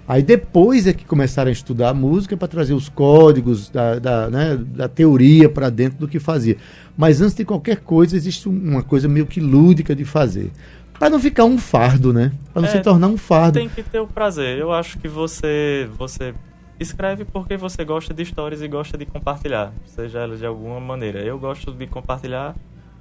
Aí 0.10 0.24
depois 0.24 0.88
é 0.88 0.94
que 0.94 1.06
começaram 1.06 1.50
a 1.50 1.52
estudar 1.52 1.94
música 1.94 2.36
para 2.36 2.48
trazer 2.48 2.74
os 2.74 2.90
códigos 2.90 3.70
da, 3.70 4.00
da, 4.00 4.28
né, 4.28 4.58
da 4.58 4.88
teoria 4.90 5.48
para 5.48 5.70
dentro 5.70 6.00
do 6.00 6.08
que 6.08 6.20
fazia. 6.20 6.58
Mas 6.98 7.22
antes 7.22 7.36
de 7.36 7.46
qualquer 7.46 7.82
coisa, 7.82 8.16
existe 8.16 8.50
uma 8.50 8.82
coisa 8.82 9.08
meio 9.08 9.28
que 9.28 9.40
lúdica 9.40 9.96
de 9.96 10.04
fazer. 10.04 10.52
Para 10.98 11.12
não 11.12 11.20
ficar 11.20 11.46
um 11.46 11.60
fardo, 11.60 12.12
né? 12.12 12.32
Para 12.52 12.64
não 12.64 12.70
é, 12.70 12.72
se 12.72 12.82
tornar 12.82 13.08
um 13.08 13.18
fardo. 13.18 13.60
Tem 13.60 13.70
que 13.70 13.84
ter 13.84 14.00
o 14.00 14.08
prazer. 14.08 14.58
Eu 14.58 14.74
acho 14.74 14.98
que 14.98 15.08
você, 15.08 15.88
você 15.96 16.34
escreve 16.80 17.24
porque 17.24 17.56
você 17.56 17.86
gosta 17.86 18.12
de 18.12 18.24
histórias 18.24 18.64
e 18.64 18.68
gosta 18.68 18.98
de 18.98 19.06
compartilhar, 19.06 19.72
seja 19.86 20.22
ela 20.22 20.36
de 20.36 20.46
alguma 20.46 20.80
maneira. 20.80 21.20
Eu 21.20 21.38
gosto 21.38 21.72
de 21.72 21.86
compartilhar 21.86 22.56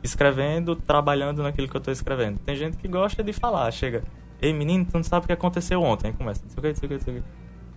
escrevendo, 0.04 0.76
trabalhando 0.76 1.42
naquilo 1.42 1.68
que 1.68 1.74
eu 1.74 1.80
estou 1.80 1.90
escrevendo. 1.90 2.38
Tem 2.44 2.54
gente 2.54 2.76
que 2.76 2.86
gosta 2.86 3.24
de 3.24 3.32
falar, 3.32 3.70
chega, 3.70 4.04
ei 4.40 4.52
menino, 4.52 4.84
tu 4.84 4.94
não 4.94 5.02
sabe 5.02 5.24
o 5.24 5.26
que 5.26 5.32
aconteceu 5.32 5.82
ontem. 5.82 6.08
Aí 6.08 6.12
começa, 6.12 6.42
não 6.44 6.50
sei 6.50 6.58
o 6.58 6.62
que, 6.62 6.68
não 6.68 6.76
sei 6.76 6.86
o 6.86 6.88
que, 6.88 6.94
não 6.94 7.02
sei 7.02 7.18
o 7.18 7.22
que. 7.22 7.28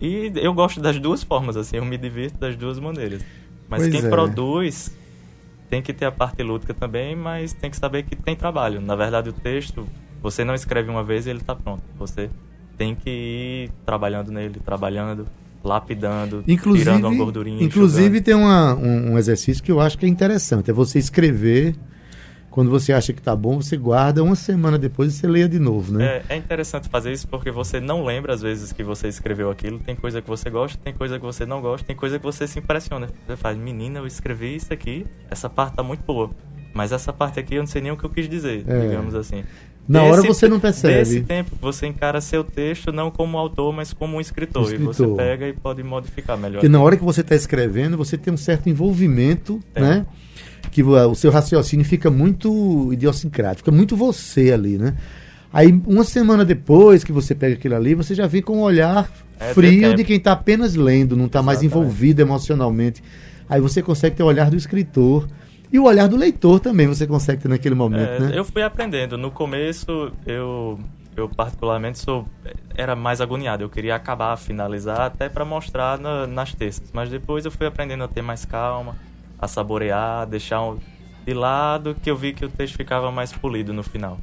E 0.02 0.32
eu 0.43 0.54
gosto 0.54 0.82
das 0.82 1.00
duas 1.00 1.24
formas, 1.24 1.56
assim, 1.56 1.78
eu 1.78 1.86
me 1.86 1.97
divirto 1.97 2.38
das 2.38 2.56
duas 2.56 2.80
maneiras. 2.80 3.21
Mas 3.69 3.84
pois 3.84 3.95
quem 3.95 4.06
é. 4.06 4.10
produz 4.10 4.91
tem 5.69 5.82
que 5.82 5.93
ter 5.93 6.06
a 6.06 6.12
parte 6.12 6.43
lúdica 6.43 6.74
também, 6.74 7.15
mas 7.15 7.54
tem 7.54 7.69
que 7.69 7.78
saber 7.78 8.04
que 8.04 8.15
tem 8.15 8.36
trabalho. 8.36 8.82
Na 8.82 8.95
verdade, 8.95 9.30
o 9.30 9.34
texto, 9.34 9.88
você 10.21 10.43
não 10.43 10.54
escreve 10.54 10.89
uma 10.89 11.04
vez 11.04 11.26
e 11.26 11.30
ele 11.30 11.39
está 11.39 11.56
pronto. 11.56 11.84
Você 11.97 12.30
tem 12.78 12.95
que 12.95 13.10
ir 13.10 13.71
trabalhando 13.86 14.32
nele, 14.32 14.60
trabalhando, 14.60 15.28
lapidando, 15.63 16.43
inclusive, 16.47 16.84
tirando 16.84 17.08
uma 17.08 17.15
gordurinha. 17.15 17.63
Inclusive, 17.63 18.21
tem 18.21 18.34
uma, 18.34 18.76
um, 18.76 19.13
um 19.13 19.17
exercício 19.17 19.63
que 19.63 19.71
eu 19.71 19.80
acho 19.80 19.97
que 19.97 20.06
é 20.06 20.10
interessante. 20.10 20.71
É 20.71 20.74
você 20.74 21.00
escrever 21.00 21.76
quando 22.51 22.69
você 22.69 22.91
acha 22.91 23.13
que 23.13 23.21
tá 23.21 23.33
bom, 23.33 23.61
você 23.61 23.77
guarda 23.77 24.21
uma 24.21 24.35
semana 24.35 24.77
depois 24.77 25.13
e 25.13 25.17
você 25.17 25.25
leia 25.25 25.47
de 25.47 25.57
novo, 25.57 25.93
né? 25.93 26.21
É, 26.29 26.35
é, 26.35 26.35
interessante 26.35 26.89
fazer 26.89 27.13
isso 27.13 27.25
porque 27.27 27.49
você 27.49 27.79
não 27.79 28.03
lembra 28.03 28.33
às 28.33 28.41
vezes 28.41 28.73
que 28.73 28.83
você 28.83 29.07
escreveu 29.07 29.49
aquilo. 29.49 29.79
Tem 29.79 29.95
coisa 29.95 30.21
que 30.21 30.27
você 30.27 30.49
gosta, 30.49 30.77
tem 30.83 30.93
coisa 30.93 31.17
que 31.17 31.25
você 31.25 31.45
não 31.45 31.61
gosta, 31.61 31.87
tem 31.87 31.95
coisa 31.95 32.19
que 32.19 32.25
você 32.25 32.45
se 32.45 32.59
impressiona. 32.59 33.07
Você 33.25 33.37
faz, 33.37 33.57
menina, 33.57 33.99
eu 33.99 34.05
escrevi 34.05 34.53
isso 34.53 34.73
aqui, 34.73 35.07
essa 35.29 35.49
parte 35.49 35.77
tá 35.77 35.81
muito 35.81 36.03
boa. 36.03 36.29
Mas 36.73 36.91
essa 36.91 37.13
parte 37.13 37.39
aqui 37.39 37.55
eu 37.55 37.61
não 37.61 37.67
sei 37.67 37.81
nem 37.81 37.91
o 37.93 37.97
que 37.97 38.03
eu 38.03 38.09
quis 38.09 38.27
dizer, 38.27 38.65
é. 38.67 38.79
digamos 38.81 39.15
assim. 39.15 39.43
Na 39.87 40.01
desse, 40.01 40.11
hora 40.11 40.21
você 40.21 40.47
não 40.49 40.59
percebe. 40.59 40.97
Nesse 40.97 41.21
tempo, 41.21 41.55
você 41.59 41.87
encara 41.87 42.19
seu 42.19 42.43
texto 42.43 42.91
não 42.91 43.09
como 43.09 43.37
autor, 43.37 43.73
mas 43.73 43.93
como 43.93 44.17
um 44.17 44.21
escritor. 44.21 44.63
escritor. 44.63 44.83
E 44.83 44.95
você 44.95 45.07
pega 45.15 45.47
e 45.47 45.53
pode 45.53 45.83
modificar 45.83 46.37
melhor. 46.37 46.59
Porque 46.59 46.69
na 46.69 46.81
hora 46.81 46.97
que 46.97 47.03
você 47.03 47.21
está 47.21 47.35
escrevendo, 47.35 47.97
você 47.97 48.17
tem 48.17 48.33
um 48.33 48.37
certo 48.37 48.69
envolvimento, 48.69 49.59
é. 49.73 49.81
né? 49.81 50.05
Que 50.71 50.81
o 50.81 51.13
seu 51.15 51.29
raciocínio 51.29 51.86
fica 51.86 52.10
muito 52.10 52.91
idiosincrático, 52.93 53.65
fica 53.65 53.71
muito 53.71 53.95
você 53.95 54.53
ali, 54.53 54.77
né? 54.77 54.95
Aí, 55.53 55.69
uma 55.86 56.05
semana 56.05 56.45
depois 56.45 57.03
que 57.03 57.12
você 57.12 57.36
pega 57.36 57.55
aquilo 57.55 57.75
ali, 57.75 57.93
você 57.93 58.15
já 58.15 58.25
vê 58.25 58.41
com 58.41 58.60
um 58.60 58.62
olhar 58.62 59.12
é, 59.38 59.53
frio 59.53 59.93
de 59.93 60.05
quem 60.05 60.15
está 60.15 60.31
apenas 60.31 60.75
lendo, 60.75 61.17
não 61.17 61.25
está 61.25 61.43
mais 61.43 61.62
envolvido 61.62 62.21
emocionalmente. 62.21 63.03
Aí 63.49 63.60
você 63.60 63.81
consegue 63.81 64.15
ter 64.15 64.23
o 64.23 64.27
olhar 64.27 64.49
do 64.49 64.55
escritor. 64.55 65.27
E 65.73 65.79
o 65.79 65.84
olhar 65.84 66.07
do 66.07 66.15
leitor 66.15 66.60
também 66.60 66.88
você 66.88 67.05
consegue 67.05 67.41
ter 67.41 67.47
naquele 67.49 67.75
momento, 67.75 68.10
é, 68.10 68.19
né? 68.19 68.31
Eu 68.34 68.45
fui 68.45 68.62
aprendendo. 68.62 69.17
No 69.17 69.31
começo, 69.31 70.12
eu, 70.25 70.79
eu 71.15 71.29
particularmente 71.29 71.99
sou 71.99 72.25
era 72.75 72.95
mais 72.95 73.19
agoniado. 73.19 73.63
Eu 73.63 73.69
queria 73.69 73.95
acabar, 73.95 74.36
finalizar, 74.38 75.01
até 75.01 75.27
para 75.29 75.43
mostrar 75.43 75.97
na, 75.97 76.27
nas 76.27 76.53
terças. 76.53 76.89
Mas 76.93 77.10
depois 77.10 77.43
eu 77.45 77.51
fui 77.51 77.67
aprendendo 77.67 78.03
a 78.03 78.07
ter 78.07 78.21
mais 78.21 78.45
calma 78.45 78.95
a 79.41 79.47
saborear, 79.47 80.27
deixar 80.27 80.62
um, 80.62 80.77
de 81.25 81.34
lado, 81.34 81.95
que 82.01 82.10
eu 82.10 82.15
vi 82.15 82.32
que 82.32 82.45
o 82.45 82.49
texto 82.49 82.77
ficava 82.77 83.12
mais 83.12 83.34
polido 83.34 83.73
no 83.73 83.82
final. 83.82 84.19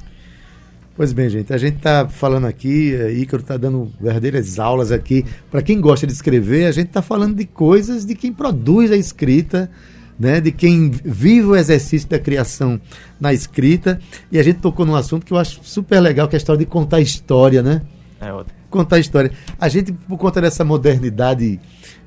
Pois 0.95 1.13
bem, 1.13 1.29
gente, 1.29 1.53
a 1.53 1.57
gente 1.57 1.77
está 1.77 2.09
falando 2.09 2.45
aqui, 2.45 2.93
é, 2.93 3.11
Ícaro 3.11 3.41
está 3.41 3.55
dando 3.55 3.91
verdadeiras 4.01 4.59
aulas 4.59 4.91
aqui. 4.91 5.25
Para 5.49 5.61
quem 5.61 5.79
gosta 5.79 6.05
de 6.05 6.11
escrever, 6.11 6.65
a 6.65 6.71
gente 6.71 6.87
está 6.87 7.01
falando 7.01 7.35
de 7.35 7.45
coisas 7.45 8.05
de 8.05 8.15
quem 8.15 8.33
produz 8.33 8.91
a 8.91 8.97
escrita, 8.97 9.71
né, 10.19 10.41
de 10.41 10.51
quem 10.51 10.89
vive 10.89 11.47
o 11.47 11.55
exercício 11.55 12.09
da 12.09 12.19
criação 12.19 12.79
na 13.17 13.31
escrita. 13.33 13.97
E 14.29 14.37
a 14.37 14.43
gente 14.43 14.59
tocou 14.59 14.85
num 14.85 14.95
assunto 14.95 15.25
que 15.25 15.31
eu 15.31 15.37
acho 15.37 15.61
super 15.63 16.01
legal, 16.01 16.27
que 16.27 16.35
é 16.35 16.37
a 16.37 16.39
história 16.39 16.59
de 16.59 16.65
contar 16.65 16.99
história, 16.99 17.63
né? 17.63 17.81
É 18.19 18.33
ótimo. 18.33 18.59
Contar 18.69 18.99
história. 18.99 19.31
A 19.57 19.69
gente, 19.69 19.93
por 19.93 20.17
conta 20.17 20.41
dessa 20.41 20.65
modernidade 20.65 21.61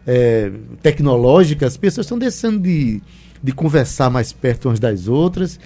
é, 0.06 0.50
tecnológica, 0.82 1.66
as 1.66 1.76
pessoas 1.76 2.06
estão 2.06 2.18
deixando 2.18 2.60
de, 2.60 3.02
de 3.42 3.52
conversar 3.52 4.10
mais 4.10 4.32
perto 4.32 4.68
umas 4.68 4.80
das 4.80 5.08
outras 5.08 5.58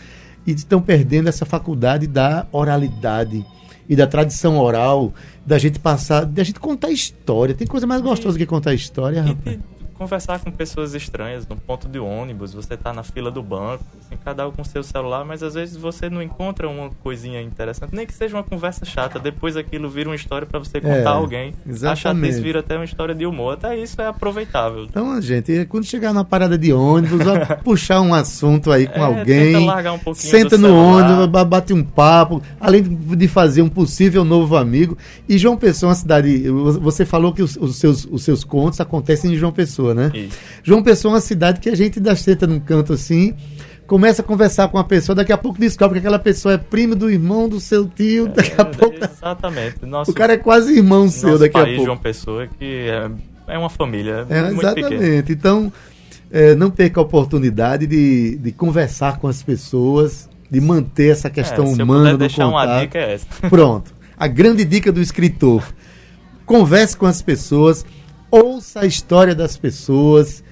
e 0.46 0.53
estão 0.53 0.81
perdendo 0.81 1.29
essa 1.29 1.44
faculdade 1.44 2.07
da 2.07 2.46
oralidade 2.53 3.44
e 3.88 3.94
da 3.94 4.07
tradição 4.07 4.59
oral, 4.59 5.14
da 5.44 5.59
gente 5.59 5.79
passar, 5.79 6.25
da 6.25 6.42
gente 6.42 6.59
contar 6.59 6.90
história. 6.90 7.55
Tem 7.55 7.66
coisa 7.66 7.87
mais 7.87 8.03
gostosa 8.03 8.37
que 8.37 8.46
contar 8.46 8.75
história, 8.75 9.22
rapaz 9.22 9.75
conversar 9.96 10.40
com 10.40 10.50
pessoas 10.50 10.94
estranhas 10.94 11.46
no 11.46 11.56
ponto 11.56 11.88
de 11.88 11.98
ônibus, 11.98 12.52
você 12.52 12.76
tá 12.76 12.92
na 12.92 13.02
fila 13.02 13.30
do 13.30 13.42
banco, 13.42 13.85
assim, 13.98 14.16
cada 14.22 14.46
um 14.46 14.52
com 14.52 14.62
seu 14.62 14.82
celular, 14.82 15.24
mas 15.24 15.42
às 15.42 15.54
vezes 15.54 15.76
você 15.76 16.09
não 16.11 16.22
encontra 16.22 16.68
uma 16.68 16.90
coisinha 17.02 17.40
interessante, 17.40 17.94
nem 17.94 18.06
que 18.06 18.12
seja 18.12 18.37
uma 18.37 18.42
conversa 18.42 18.85
chata, 18.85 19.18
depois 19.18 19.56
aquilo 19.56 19.88
vira 19.88 20.09
uma 20.09 20.14
história 20.14 20.46
para 20.46 20.59
você 20.59 20.80
contar 20.80 20.96
é, 20.96 21.06
a 21.06 21.11
alguém. 21.11 21.54
Exatamente. 21.66 21.92
A 21.92 21.96
chatice 21.96 22.40
vira 22.40 22.61
até 22.61 22.76
uma 22.76 22.85
história 22.85 23.14
de 23.14 23.26
humor, 23.26 23.54
até 23.54 23.76
isso 23.76 24.00
é 24.00 24.06
aproveitável. 24.06 24.85
Então, 24.85 25.20
gente, 25.20 25.64
quando 25.66 25.85
chegar 25.85 26.12
na 26.12 26.24
parada 26.24 26.59
de 26.59 26.72
ônibus, 26.72 27.20
puxar 27.64 28.00
um 28.00 28.12
assunto 28.12 28.70
aí 28.70 28.87
com 28.87 29.00
é, 29.00 29.02
alguém, 29.02 29.56
um 29.56 30.14
senta 30.14 30.59
no 30.59 30.74
ônibus, 30.76 31.26
bate 31.46 31.72
um 31.72 31.82
papo, 31.82 32.42
além 32.61 32.82
de 32.82 33.28
fazer 33.28 33.62
um 33.62 33.68
possível 33.68 34.24
novo 34.24 34.56
amigo. 34.56 34.96
E 35.28 35.38
João 35.38 35.56
Pessoa 35.56 35.88
é 35.88 35.90
uma 35.90 35.96
cidade, 35.96 36.48
você 36.50 37.04
falou 37.04 37.32
que 37.32 37.42
os, 37.42 37.56
os 37.56 37.76
seus, 37.76 38.04
os 38.04 38.22
seus 38.22 38.44
contos 38.44 38.80
acontecem 38.80 39.32
em 39.32 39.37
João 39.37 39.52
Pessoa 39.52 39.86
Pessoa, 39.94 39.94
né? 39.94 40.11
Isso. 40.14 40.38
João 40.62 40.83
Pessoa 40.83 41.12
é 41.12 41.14
uma 41.14 41.20
cidade 41.20 41.61
que 41.61 41.68
a 41.68 41.75
gente 41.77 42.01
dá 42.01 42.16
senta 42.16 42.46
num 42.46 42.61
canto 42.61 42.92
assim, 42.92 43.35
começa 43.87 44.20
a 44.20 44.25
conversar 44.25 44.68
com 44.68 44.77
uma 44.77 44.85
pessoa, 44.85 45.14
daqui 45.14 45.33
a 45.33 45.38
pouco 45.38 45.59
descobre 45.59 46.01
que 46.01 46.07
aquela 46.07 46.18
pessoa 46.18 46.55
é 46.55 46.59
primo 46.59 46.94
do 46.94 47.11
irmão 47.11 47.49
do 47.49 47.61
seu 47.61 47.87
tio, 47.87 48.29
daqui 48.29 48.53
a 48.59 48.62
é, 48.62 48.64
pouco. 48.64 48.96
Exatamente. 49.05 49.87
Nosso, 49.87 50.11
o 50.11 50.14
cara 50.14 50.35
é 50.35 50.37
quase 50.37 50.77
irmão 50.77 51.09
seu 51.09 51.38
daqui 51.38 51.53
país, 51.53 51.66
a 51.66 51.70
pouco. 51.70 51.85
João 51.85 51.96
Pessoa 51.96 52.46
que 52.46 52.88
é, 52.88 53.11
é 53.49 53.59
uma 53.59 53.70
família. 53.70 54.27
É, 54.29 54.49
exatamente. 54.51 54.88
Pequena. 54.88 55.25
Então, 55.29 55.72
é, 56.31 56.55
não 56.55 56.70
perca 56.70 57.01
a 57.01 57.03
oportunidade 57.03 57.87
de, 57.87 58.37
de 58.37 58.53
conversar 58.53 59.18
com 59.18 59.29
as 59.29 59.42
pessoas, 59.42 60.29
de 60.51 60.61
manter 60.61 61.12
essa 61.12 61.31
questão 61.31 61.66
é, 61.66 61.83
humana 61.83 62.12
do 62.12 62.18
deixar 62.18 62.46
contato. 62.46 62.68
uma 62.68 62.81
dica 62.81 62.99
é 62.99 63.14
essa. 63.14 63.27
Pronto. 63.49 63.94
A 64.18 64.27
grande 64.27 64.64
dica 64.64 64.90
do 64.90 65.01
escritor. 65.01 65.62
Converse 66.44 66.96
com 66.96 67.07
as 67.07 67.20
pessoas 67.20 67.85
ouça 68.37 68.81
a 68.81 68.87
história 68.87 69.35
das 69.35 69.57
pessoas, 69.57 70.42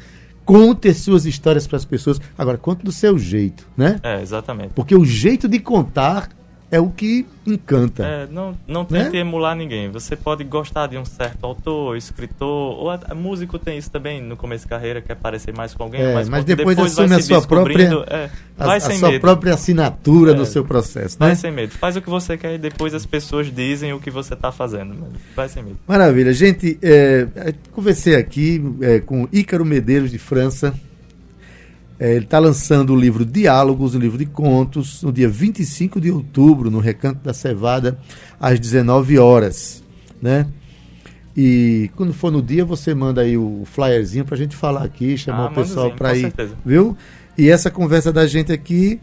conte 0.44 0.88
as 0.88 0.98
suas 0.98 1.26
histórias 1.26 1.66
para 1.66 1.76
as 1.76 1.84
pessoas. 1.84 2.20
Agora, 2.36 2.58
conte 2.58 2.84
do 2.84 2.92
seu 2.92 3.18
jeito, 3.18 3.66
né? 3.76 3.98
É, 4.02 4.20
exatamente. 4.20 4.70
Porque 4.74 4.94
o 4.94 5.04
jeito 5.04 5.48
de 5.48 5.58
contar 5.58 6.28
é 6.70 6.80
o 6.80 6.88
que 6.88 7.26
encanta. 7.46 8.04
É, 8.04 8.26
não, 8.30 8.56
não 8.66 8.84
tente 8.84 9.12
né? 9.12 9.18
emular 9.18 9.54
ninguém. 9.54 9.90
Você 9.90 10.16
pode 10.16 10.42
gostar 10.44 10.86
de 10.86 10.96
um 10.96 11.04
certo 11.04 11.44
autor, 11.44 11.96
escritor, 11.96 12.78
ou 12.78 12.90
a, 12.90 12.98
a 13.10 13.14
músico 13.14 13.58
tem 13.58 13.78
isso 13.78 13.90
também 13.90 14.22
no 14.22 14.36
começo 14.36 14.64
de 14.64 14.70
carreira, 14.70 15.00
quer 15.00 15.14
parecer 15.14 15.54
mais 15.54 15.74
com 15.74 15.84
alguém, 15.84 16.00
é, 16.00 16.14
mas, 16.14 16.28
mas 16.28 16.44
depois, 16.44 16.76
depois 16.76 16.98
assume 16.98 17.14
a 17.14 17.20
sua 17.22 17.42
própria 17.42 18.04
é, 18.08 18.30
a, 18.58 18.74
a 18.74 18.80
sua 18.80 19.10
medo. 19.10 19.20
própria 19.20 19.54
assinatura 19.54 20.32
é, 20.32 20.34
no 20.34 20.44
seu 20.44 20.64
processo, 20.64 21.16
né? 21.20 21.26
Vai 21.26 21.36
sem 21.36 21.52
medo. 21.52 21.72
Faz 21.72 21.96
o 21.96 22.02
que 22.02 22.10
você 22.10 22.36
quer 22.36 22.54
e 22.54 22.58
depois 22.58 22.94
as 22.94 23.06
pessoas 23.06 23.54
dizem 23.54 23.92
o 23.92 24.00
que 24.00 24.10
você 24.10 24.34
está 24.34 24.50
fazendo. 24.50 24.96
Vai 25.36 25.48
sem 25.48 25.62
medo. 25.62 25.78
Maravilha. 25.86 26.32
Gente, 26.32 26.78
é, 26.82 27.26
conversei 27.72 28.16
aqui 28.16 28.62
é, 28.80 29.00
com 29.00 29.28
Ícaro 29.32 29.64
Medeiros 29.64 30.10
de 30.10 30.18
França, 30.18 30.74
é, 31.98 32.14
ele 32.14 32.24
está 32.24 32.38
lançando 32.38 32.92
o 32.92 32.96
livro 32.96 33.24
Diálogos, 33.24 33.94
um 33.94 33.98
livro 33.98 34.18
de 34.18 34.26
contos, 34.26 35.02
no 35.02 35.12
dia 35.12 35.28
25 35.28 36.00
de 36.00 36.10
outubro, 36.10 36.70
no 36.70 36.80
Recanto 36.80 37.20
da 37.22 37.32
Cevada, 37.32 37.98
às 38.40 38.58
19 38.58 39.18
horas. 39.18 39.82
Né? 40.20 40.46
E 41.36 41.90
quando 41.96 42.12
for 42.12 42.32
no 42.32 42.42
dia, 42.42 42.64
você 42.64 42.94
manda 42.94 43.20
aí 43.20 43.36
o 43.36 43.62
flyerzinho 43.64 44.24
para 44.24 44.34
a 44.34 44.38
gente 44.38 44.56
falar 44.56 44.82
aqui, 44.82 45.16
chamar 45.16 45.46
ah, 45.46 45.50
o 45.50 45.54
pessoal 45.54 45.90
para 45.92 46.16
ir. 46.16 46.22
Certeza. 46.22 46.56
Viu? 46.64 46.96
E 47.36 47.48
essa 47.48 47.70
conversa 47.70 48.12
da 48.12 48.26
gente 48.26 48.52
aqui 48.52 49.00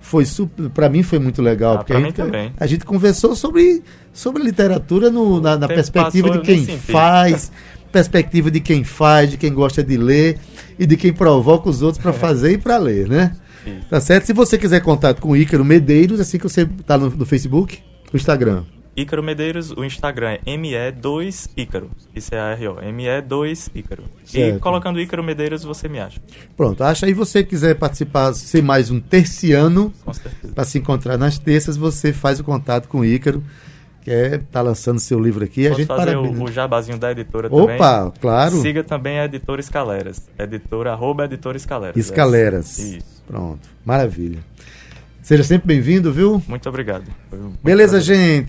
foi 0.00 0.24
para 0.72 0.88
mim 0.88 1.02
foi 1.02 1.18
muito 1.18 1.42
legal 1.42 1.74
ah, 1.74 1.78
porque 1.78 1.92
a 1.92 2.00
gente, 2.00 2.20
a 2.58 2.66
gente 2.66 2.84
conversou 2.84 3.36
sobre 3.36 3.82
sobre 4.12 4.42
literatura 4.42 5.10
no, 5.10 5.40
na, 5.40 5.56
na 5.56 5.68
perspectiva 5.68 6.30
de 6.30 6.40
quem 6.40 6.66
faz 6.66 7.52
perspectiva 7.92 8.50
de 8.50 8.60
quem 8.60 8.82
faz 8.82 9.30
de 9.30 9.36
quem 9.36 9.52
gosta 9.52 9.82
de 9.82 9.96
ler 9.96 10.38
e 10.78 10.86
de 10.86 10.96
quem 10.96 11.12
provoca 11.12 11.68
os 11.68 11.82
outros 11.82 12.02
para 12.02 12.12
fazer 12.14 12.52
e 12.52 12.58
para 12.58 12.78
ler 12.78 13.08
né? 13.08 13.36
Sim. 13.62 13.78
tá 13.90 14.00
certo? 14.00 14.24
Se 14.24 14.32
você 14.32 14.56
quiser 14.56 14.80
contato 14.80 15.20
com 15.20 15.30
o 15.30 15.36
Ícaro 15.36 15.64
Medeiros 15.64 16.18
assim 16.18 16.38
que 16.38 16.44
você 16.44 16.66
tá 16.86 16.96
no, 16.96 17.10
no 17.10 17.26
Facebook? 17.26 17.78
No 18.10 18.16
Instagram 18.16 18.64
Ícaro 18.96 19.22
Medeiros, 19.22 19.70
o 19.70 19.84
Instagram 19.84 20.38
é 20.44 20.56
ME2Ícaro. 20.56 21.88
Isso 22.14 22.34
é 22.34 22.38
a 22.38 22.54
RO, 22.54 22.76
ME2Ícaro. 22.80 24.02
E 24.34 24.58
colocando 24.58 25.00
Ícaro 25.00 25.22
Medeiros 25.22 25.62
você 25.62 25.88
me 25.88 26.00
acha. 26.00 26.20
Pronto, 26.56 26.82
acha 26.82 27.06
aí 27.06 27.14
você 27.14 27.44
quiser 27.44 27.76
participar, 27.76 28.32
ser 28.34 28.62
mais 28.62 28.90
um 28.90 29.00
terciano, 29.00 29.92
para 30.54 30.64
se 30.64 30.78
encontrar 30.78 31.16
nas 31.16 31.38
terças, 31.38 31.76
você 31.76 32.12
faz 32.12 32.40
o 32.40 32.44
contato 32.44 32.88
com 32.88 33.00
o 33.00 33.04
Ícaro, 33.04 33.42
que 34.02 34.10
é, 34.10 34.38
tá 34.50 34.60
lançando 34.60 34.98
seu 34.98 35.20
livro 35.20 35.44
aqui. 35.44 35.68
Posso 35.68 35.74
a 35.74 35.78
gente 35.78 35.88
fazer 35.88 36.16
o, 36.16 36.42
o, 36.42 36.50
jabazinho 36.50 36.98
da 36.98 37.12
editora 37.12 37.48
Opa, 37.48 37.60
também. 37.60 37.76
Opa, 37.76 38.12
claro. 38.20 38.60
Siga 38.60 38.82
também 38.82 39.20
a 39.20 39.26
editora 39.26 39.60
Escaleras. 39.60 40.28
Editora, 40.38 40.92
arroba 40.92 41.26
editora 41.26 41.56
Escaleras. 41.56 41.96
Escaleras. 41.96 42.78
É. 42.78 42.82
Isso. 42.82 43.22
Pronto, 43.26 43.68
maravilha. 43.84 44.40
Seja 45.22 45.44
sempre 45.44 45.68
bem-vindo, 45.68 46.12
viu? 46.12 46.42
Muito 46.48 46.68
obrigado. 46.68 47.04
Beleza, 47.62 47.98
prazer. 47.98 48.16
gente. 48.16 48.48